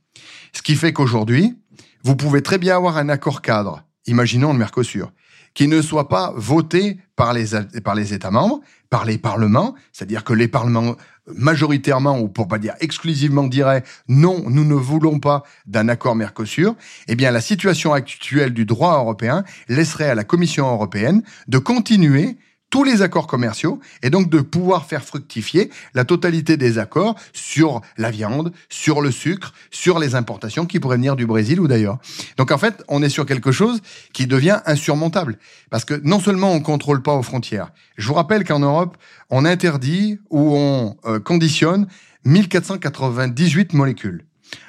Ce 0.52 0.62
qui 0.62 0.76
fait 0.76 0.92
qu'aujourd'hui, 0.92 1.58
vous 2.02 2.16
pouvez 2.16 2.42
très 2.42 2.58
bien 2.58 2.76
avoir 2.76 2.96
un 2.96 3.08
accord 3.08 3.42
cadre, 3.42 3.84
imaginons 4.06 4.52
le 4.52 4.58
Mercosur, 4.58 5.12
qui 5.54 5.66
ne 5.66 5.82
soit 5.82 6.08
pas 6.08 6.32
voté 6.36 6.98
par 7.16 7.32
les, 7.32 7.46
par 7.82 7.94
les 7.94 8.14
États 8.14 8.30
membres, 8.30 8.60
par 8.88 9.04
les 9.04 9.18
parlements, 9.18 9.74
c'est-à-dire 9.92 10.24
que 10.24 10.32
les 10.32 10.48
parlements 10.48 10.96
majoritairement, 11.26 12.18
ou 12.18 12.28
pour 12.28 12.48
pas 12.48 12.58
dire 12.58 12.74
exclusivement, 12.80 13.46
diraient 13.46 13.84
non, 14.08 14.42
nous 14.48 14.64
ne 14.64 14.74
voulons 14.74 15.20
pas 15.20 15.42
d'un 15.66 15.88
accord 15.88 16.16
Mercosur, 16.16 16.74
eh 17.08 17.14
bien 17.14 17.30
la 17.30 17.40
situation 17.40 17.92
actuelle 17.92 18.52
du 18.52 18.64
droit 18.64 18.98
européen 18.98 19.44
laisserait 19.68 20.10
à 20.10 20.14
la 20.14 20.24
Commission 20.24 20.68
européenne 20.68 21.22
de 21.46 21.58
continuer 21.58 22.36
tous 22.70 22.84
les 22.84 23.02
accords 23.02 23.26
commerciaux 23.26 23.80
et 24.02 24.10
donc 24.10 24.30
de 24.30 24.40
pouvoir 24.40 24.86
faire 24.86 25.04
fructifier 25.04 25.70
la 25.92 26.04
totalité 26.04 26.56
des 26.56 26.78
accords 26.78 27.16
sur 27.32 27.80
la 27.98 28.10
viande, 28.10 28.52
sur 28.68 29.00
le 29.00 29.10
sucre, 29.10 29.52
sur 29.70 29.98
les 29.98 30.14
importations 30.14 30.66
qui 30.66 30.78
pourraient 30.78 30.96
venir 30.96 31.16
du 31.16 31.26
Brésil 31.26 31.60
ou 31.60 31.68
d'ailleurs. 31.68 31.98
Donc 32.36 32.52
en 32.52 32.58
fait, 32.58 32.82
on 32.88 33.02
est 33.02 33.08
sur 33.08 33.26
quelque 33.26 33.52
chose 33.52 33.80
qui 34.12 34.26
devient 34.26 34.60
insurmontable 34.66 35.38
parce 35.68 35.84
que 35.84 36.00
non 36.04 36.20
seulement 36.20 36.52
on 36.52 36.60
contrôle 36.60 37.02
pas 37.02 37.14
aux 37.14 37.22
frontières. 37.22 37.72
Je 37.96 38.06
vous 38.06 38.14
rappelle 38.14 38.44
qu'en 38.44 38.60
Europe, 38.60 38.96
on 39.28 39.44
interdit 39.44 40.18
ou 40.30 40.56
on 40.56 40.96
euh, 41.06 41.18
conditionne 41.18 41.88
1498 42.24 43.72
molécules. 43.72 44.24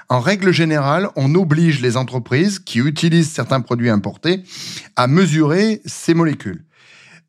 En 0.09 0.19
règle 0.19 0.51
générale, 0.51 1.09
on 1.15 1.33
oblige 1.35 1.81
les 1.81 1.97
entreprises 1.97 2.59
qui 2.59 2.79
utilisent 2.79 3.31
certains 3.31 3.61
produits 3.61 3.89
importés 3.89 4.43
à 4.95 5.07
mesurer 5.07 5.81
ces 5.85 6.13
molécules 6.13 6.65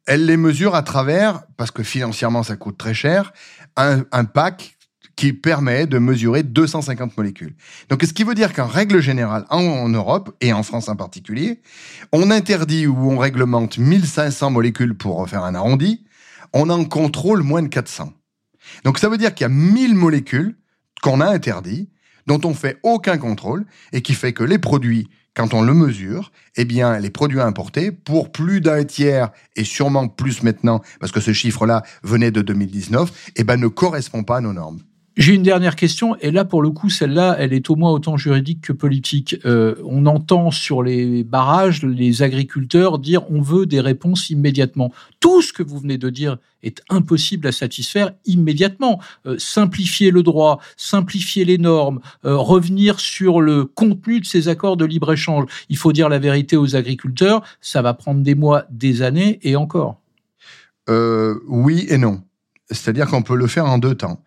elle 0.06 0.26
les 0.26 0.36
mesure 0.36 0.74
à 0.74 0.82
travers, 0.82 1.42
parce 1.56 1.70
que 1.70 1.82
financièrement 1.82 2.42
ça 2.42 2.56
coûte 2.56 2.78
très 2.78 2.94
cher, 2.94 3.32
un, 3.76 4.24
pack 4.24 4.76
qui 5.16 5.32
permet 5.32 5.86
de 5.86 5.98
mesurer 5.98 6.42
250 6.42 7.16
molécules. 7.16 7.54
Donc, 7.88 8.02
ce 8.02 8.12
qui 8.12 8.24
veut 8.24 8.34
dire 8.34 8.52
qu'en 8.52 8.66
règle 8.66 9.00
générale, 9.00 9.44
en, 9.50 9.88
Europe 9.88 10.34
et 10.40 10.52
en 10.52 10.62
France 10.62 10.88
en 10.88 10.96
particulier, 10.96 11.60
on 12.12 12.30
interdit 12.30 12.86
ou 12.86 13.10
on 13.10 13.18
réglemente 13.18 13.78
1500 13.78 14.50
molécules 14.50 14.96
pour 14.96 15.28
faire 15.28 15.44
un 15.44 15.54
arrondi, 15.54 16.04
on 16.52 16.70
en 16.70 16.84
contrôle 16.84 17.42
moins 17.42 17.62
de 17.62 17.68
400. 17.68 18.12
Donc, 18.84 18.98
ça 18.98 19.08
veut 19.08 19.18
dire 19.18 19.34
qu'il 19.34 19.44
y 19.44 19.50
a 19.50 19.54
1000 19.54 19.94
molécules 19.94 20.56
qu'on 21.02 21.20
a 21.20 21.26
interdit, 21.26 21.90
dont 22.26 22.40
on 22.44 22.54
fait 22.54 22.78
aucun 22.82 23.18
contrôle 23.18 23.64
et 23.92 24.02
qui 24.02 24.14
fait 24.14 24.32
que 24.32 24.44
les 24.44 24.58
produits 24.58 25.08
quand 25.34 25.54
on 25.54 25.62
le 25.62 25.74
mesure, 25.74 26.32
eh 26.56 26.64
bien, 26.64 26.98
les 26.98 27.10
produits 27.10 27.40
importés, 27.40 27.90
pour 27.90 28.32
plus 28.32 28.60
d'un 28.60 28.84
tiers, 28.84 29.30
et 29.56 29.64
sûrement 29.64 30.08
plus 30.08 30.42
maintenant, 30.42 30.82
parce 31.00 31.12
que 31.12 31.20
ce 31.20 31.32
chiffre-là 31.32 31.82
venait 32.02 32.30
de 32.30 32.42
2019, 32.42 33.32
eh 33.36 33.44
ben, 33.44 33.58
ne 33.58 33.68
correspond 33.68 34.24
pas 34.24 34.38
à 34.38 34.40
nos 34.40 34.52
normes. 34.52 34.80
J'ai 35.18 35.34
une 35.34 35.42
dernière 35.42 35.76
question, 35.76 36.16
et 36.22 36.30
là, 36.30 36.46
pour 36.46 36.62
le 36.62 36.70
coup, 36.70 36.88
celle-là, 36.88 37.36
elle 37.38 37.52
est 37.52 37.68
au 37.68 37.76
moins 37.76 37.90
autant 37.90 38.16
juridique 38.16 38.62
que 38.62 38.72
politique. 38.72 39.36
Euh, 39.44 39.74
on 39.84 40.06
entend 40.06 40.50
sur 40.50 40.82
les 40.82 41.22
barrages 41.22 41.82
les 41.82 42.22
agriculteurs 42.22 42.98
dire 42.98 43.30
on 43.30 43.42
veut 43.42 43.66
des 43.66 43.80
réponses 43.80 44.30
immédiatement. 44.30 44.90
Tout 45.20 45.42
ce 45.42 45.52
que 45.52 45.62
vous 45.62 45.78
venez 45.78 45.98
de 45.98 46.08
dire 46.08 46.38
est 46.62 46.80
impossible 46.88 47.46
à 47.46 47.52
satisfaire 47.52 48.12
immédiatement. 48.24 49.00
Euh, 49.26 49.36
simplifier 49.38 50.10
le 50.10 50.22
droit, 50.22 50.60
simplifier 50.78 51.44
les 51.44 51.58
normes, 51.58 52.00
euh, 52.24 52.34
revenir 52.34 52.98
sur 52.98 53.42
le 53.42 53.66
contenu 53.66 54.20
de 54.20 54.24
ces 54.24 54.48
accords 54.48 54.78
de 54.78 54.86
libre-échange. 54.86 55.44
Il 55.68 55.76
faut 55.76 55.92
dire 55.92 56.08
la 56.08 56.20
vérité 56.20 56.56
aux 56.56 56.74
agriculteurs, 56.74 57.42
ça 57.60 57.82
va 57.82 57.92
prendre 57.92 58.22
des 58.22 58.34
mois, 58.34 58.64
des 58.70 59.02
années 59.02 59.40
et 59.42 59.56
encore. 59.56 60.00
oui 60.88 61.84
et 61.90 61.98
non. 61.98 62.22
C'est-à-dire 62.70 63.08
qu'on 63.08 63.22
peut 63.22 63.36
le 63.36 63.46
faire 63.46 63.66
en 63.66 63.76
deux 63.76 63.94
temps 63.94 64.18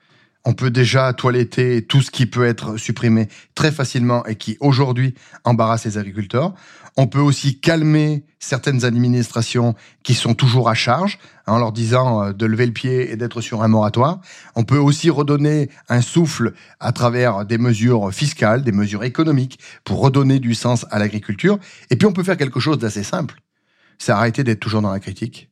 on 0.45 0.53
peut 0.53 0.69
déjà 0.69 1.11
toiletter 1.11 1.81
tout 1.81 2.01
ce 2.01 2.11
qui 2.11 2.27
peut 2.27 2.45
être 2.45 2.77
supprimé 2.77 3.27
très 3.55 3.71
facilement 3.71 4.23
et 4.25 4.35
qui 4.35 4.57
aujourd'hui 4.59 5.15
embarrasse 5.43 5.85
les 5.85 5.97
agriculteurs. 5.97 6.53
On 6.97 7.07
peut 7.07 7.19
aussi 7.19 7.59
calmer 7.59 8.23
certaines 8.39 8.85
administrations 8.85 9.75
qui 10.03 10.13
sont 10.13 10.33
toujours 10.35 10.69
à 10.69 10.75
charge 10.75 11.17
en 11.47 11.57
leur 11.57 11.73
disant 11.73 12.23
euh, 12.23 12.31
de 12.31 12.45
lever 12.45 12.67
le 12.67 12.71
pied 12.71 13.11
et 13.11 13.17
d'être 13.17 13.41
sur 13.41 13.63
un 13.63 13.67
moratoire. 13.67 14.21
On 14.55 14.63
peut 14.63 14.77
aussi 14.77 15.09
redonner 15.09 15.69
un 15.89 16.01
souffle 16.01 16.53
à 16.79 16.93
travers 16.93 17.45
des 17.45 17.57
mesures 17.57 18.13
fiscales, 18.13 18.63
des 18.63 18.71
mesures 18.71 19.03
économiques 19.03 19.59
pour 19.83 19.99
redonner 19.99 20.39
du 20.39 20.53
sens 20.53 20.85
à 20.91 20.99
l'agriculture. 20.99 21.59
Et 21.89 21.97
puis 21.97 22.05
on 22.05 22.13
peut 22.13 22.23
faire 22.23 22.37
quelque 22.37 22.59
chose 22.59 22.77
d'assez 22.77 23.03
simple. 23.03 23.41
C'est 23.97 24.11
arrêter 24.11 24.43
d'être 24.43 24.59
toujours 24.59 24.81
dans 24.81 24.91
la 24.91 24.99
critique. 24.99 25.49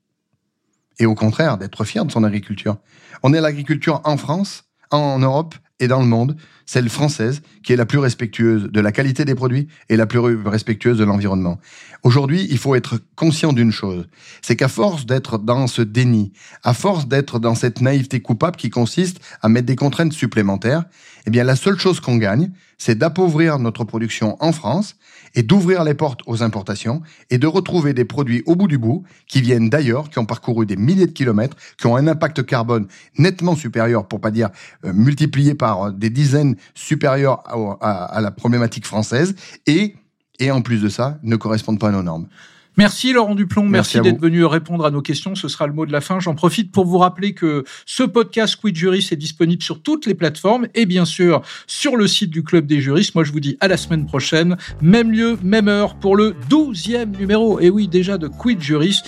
Et 0.99 1.05
au 1.05 1.15
contraire, 1.15 1.57
d'être 1.57 1.83
fier 1.83 2.05
de 2.05 2.11
son 2.11 2.23
agriculture. 2.23 2.77
On 3.23 3.33
est 3.33 3.41
l'agriculture 3.41 3.99
en 4.03 4.15
France 4.17 4.65
en 4.91 5.19
Europe 5.19 5.55
et 5.79 5.87
dans 5.87 5.99
le 5.99 6.05
monde, 6.05 6.37
celle 6.65 6.89
française 6.89 7.41
qui 7.63 7.73
est 7.73 7.75
la 7.75 7.85
plus 7.85 7.97
respectueuse 7.97 8.69
de 8.71 8.79
la 8.79 8.91
qualité 8.91 9.25
des 9.25 9.35
produits 9.35 9.67
et 9.89 9.97
la 9.97 10.05
plus 10.05 10.19
respectueuse 10.19 10.97
de 10.97 11.03
l'environnement. 11.03 11.59
Aujourd'hui, 12.03 12.47
il 12.49 12.57
faut 12.57 12.75
être 12.75 12.99
conscient 13.15 13.53
d'une 13.53 13.71
chose, 13.71 14.07
c'est 14.41 14.55
qu'à 14.55 14.67
force 14.67 15.05
d'être 15.05 15.37
dans 15.37 15.67
ce 15.67 15.81
déni, 15.81 16.31
à 16.63 16.73
force 16.73 17.07
d'être 17.07 17.39
dans 17.39 17.55
cette 17.55 17.81
naïveté 17.81 18.21
coupable 18.21 18.55
qui 18.55 18.69
consiste 18.69 19.19
à 19.41 19.49
mettre 19.49 19.67
des 19.67 19.75
contraintes 19.75 20.13
supplémentaires, 20.13 20.85
eh 21.25 21.29
bien 21.29 21.43
la 21.43 21.55
seule 21.55 21.79
chose 21.79 21.99
qu'on 21.99 22.17
gagne, 22.17 22.51
c'est 22.77 22.97
d'appauvrir 22.97 23.59
notre 23.59 23.83
production 23.83 24.37
en 24.39 24.51
France 24.51 24.95
et 25.35 25.43
d'ouvrir 25.43 25.83
les 25.83 25.93
portes 25.93 26.21
aux 26.25 26.43
importations 26.43 27.01
et 27.29 27.37
de 27.37 27.47
retrouver 27.47 27.93
des 27.93 28.05
produits 28.05 28.43
au 28.45 28.55
bout 28.55 28.67
du 28.67 28.77
bout 28.77 29.03
qui 29.27 29.41
viennent 29.41 29.69
d'ailleurs, 29.69 30.09
qui 30.09 30.19
ont 30.19 30.25
parcouru 30.25 30.65
des 30.65 30.75
milliers 30.75 31.07
de 31.07 31.11
kilomètres, 31.11 31.57
qui 31.77 31.87
ont 31.87 31.95
un 31.95 32.07
impact 32.07 32.45
carbone 32.45 32.87
nettement 33.17 33.55
supérieur, 33.55 34.07
pour 34.07 34.21
pas 34.21 34.31
dire 34.31 34.49
euh, 34.85 34.93
multiplié 34.93 35.55
par 35.55 35.83
euh, 35.83 35.91
des 35.91 36.09
dizaines 36.09 36.55
supérieurs 36.73 37.43
à, 37.81 38.21
la 38.21 38.31
problématique 38.31 38.85
française 38.85 39.35
et 39.67 39.95
et 40.39 40.49
en 40.51 40.61
plus 40.61 40.81
de 40.81 40.89
ça, 40.89 41.19
ne 41.21 41.35
correspondent 41.35 41.79
pas 41.79 41.89
à 41.89 41.91
nos 41.91 42.01
normes. 42.01 42.27
Merci 42.77 43.13
Laurent 43.13 43.35
Duplon, 43.35 43.63
merci, 43.63 44.01
d'être 44.01 44.19
venu 44.19 44.43
répondre 44.45 44.85
à 44.85 44.91
nos 44.91 45.01
questions. 45.01 45.35
Ce 45.35 45.47
sera 45.47 45.67
le 45.67 45.73
mot 45.73 45.85
de 45.85 45.91
la 45.91 46.01
fin. 46.01 46.19
J'en 46.19 46.33
profite 46.33 46.71
pour 46.71 46.85
vous 46.85 46.97
rappeler 46.97 47.33
que 47.33 47.63
ce 47.85 48.03
podcast 48.03 48.55
Quid 48.55 48.75
Juris 48.75 49.07
est 49.11 49.15
disponible 49.15 49.61
sur 49.61 49.81
toutes 49.81 50.05
les 50.05 50.15
plateformes 50.15 50.67
et 50.73 50.85
bien 50.85 51.05
sûr 51.05 51.41
sur 51.67 51.95
le 51.95 52.07
site 52.07 52.31
du 52.31 52.43
Club 52.43 52.65
des 52.65 52.81
juristes. 52.81 53.13
Moi, 53.15 53.23
je 53.23 53.31
vous 53.31 53.39
dis 53.39 53.57
à 53.59 53.67
la 53.67 53.77
semaine 53.77 54.05
prochaine, 54.05 54.57
même 54.81 55.11
lieu, 55.11 55.37
même 55.43 55.67
heure 55.67 55.95
pour 55.95 56.15
le 56.15 56.35
douzième 56.49 57.11
numéro. 57.11 57.59
Et 57.59 57.69
oui, 57.69 57.87
déjà 57.87 58.17
de 58.17 58.27
Quid 58.27 58.61
Juris. 58.61 59.01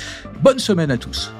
Bonne 0.43 0.60
semaine 0.60 0.91
à 0.91 0.97
tous. 0.97 1.32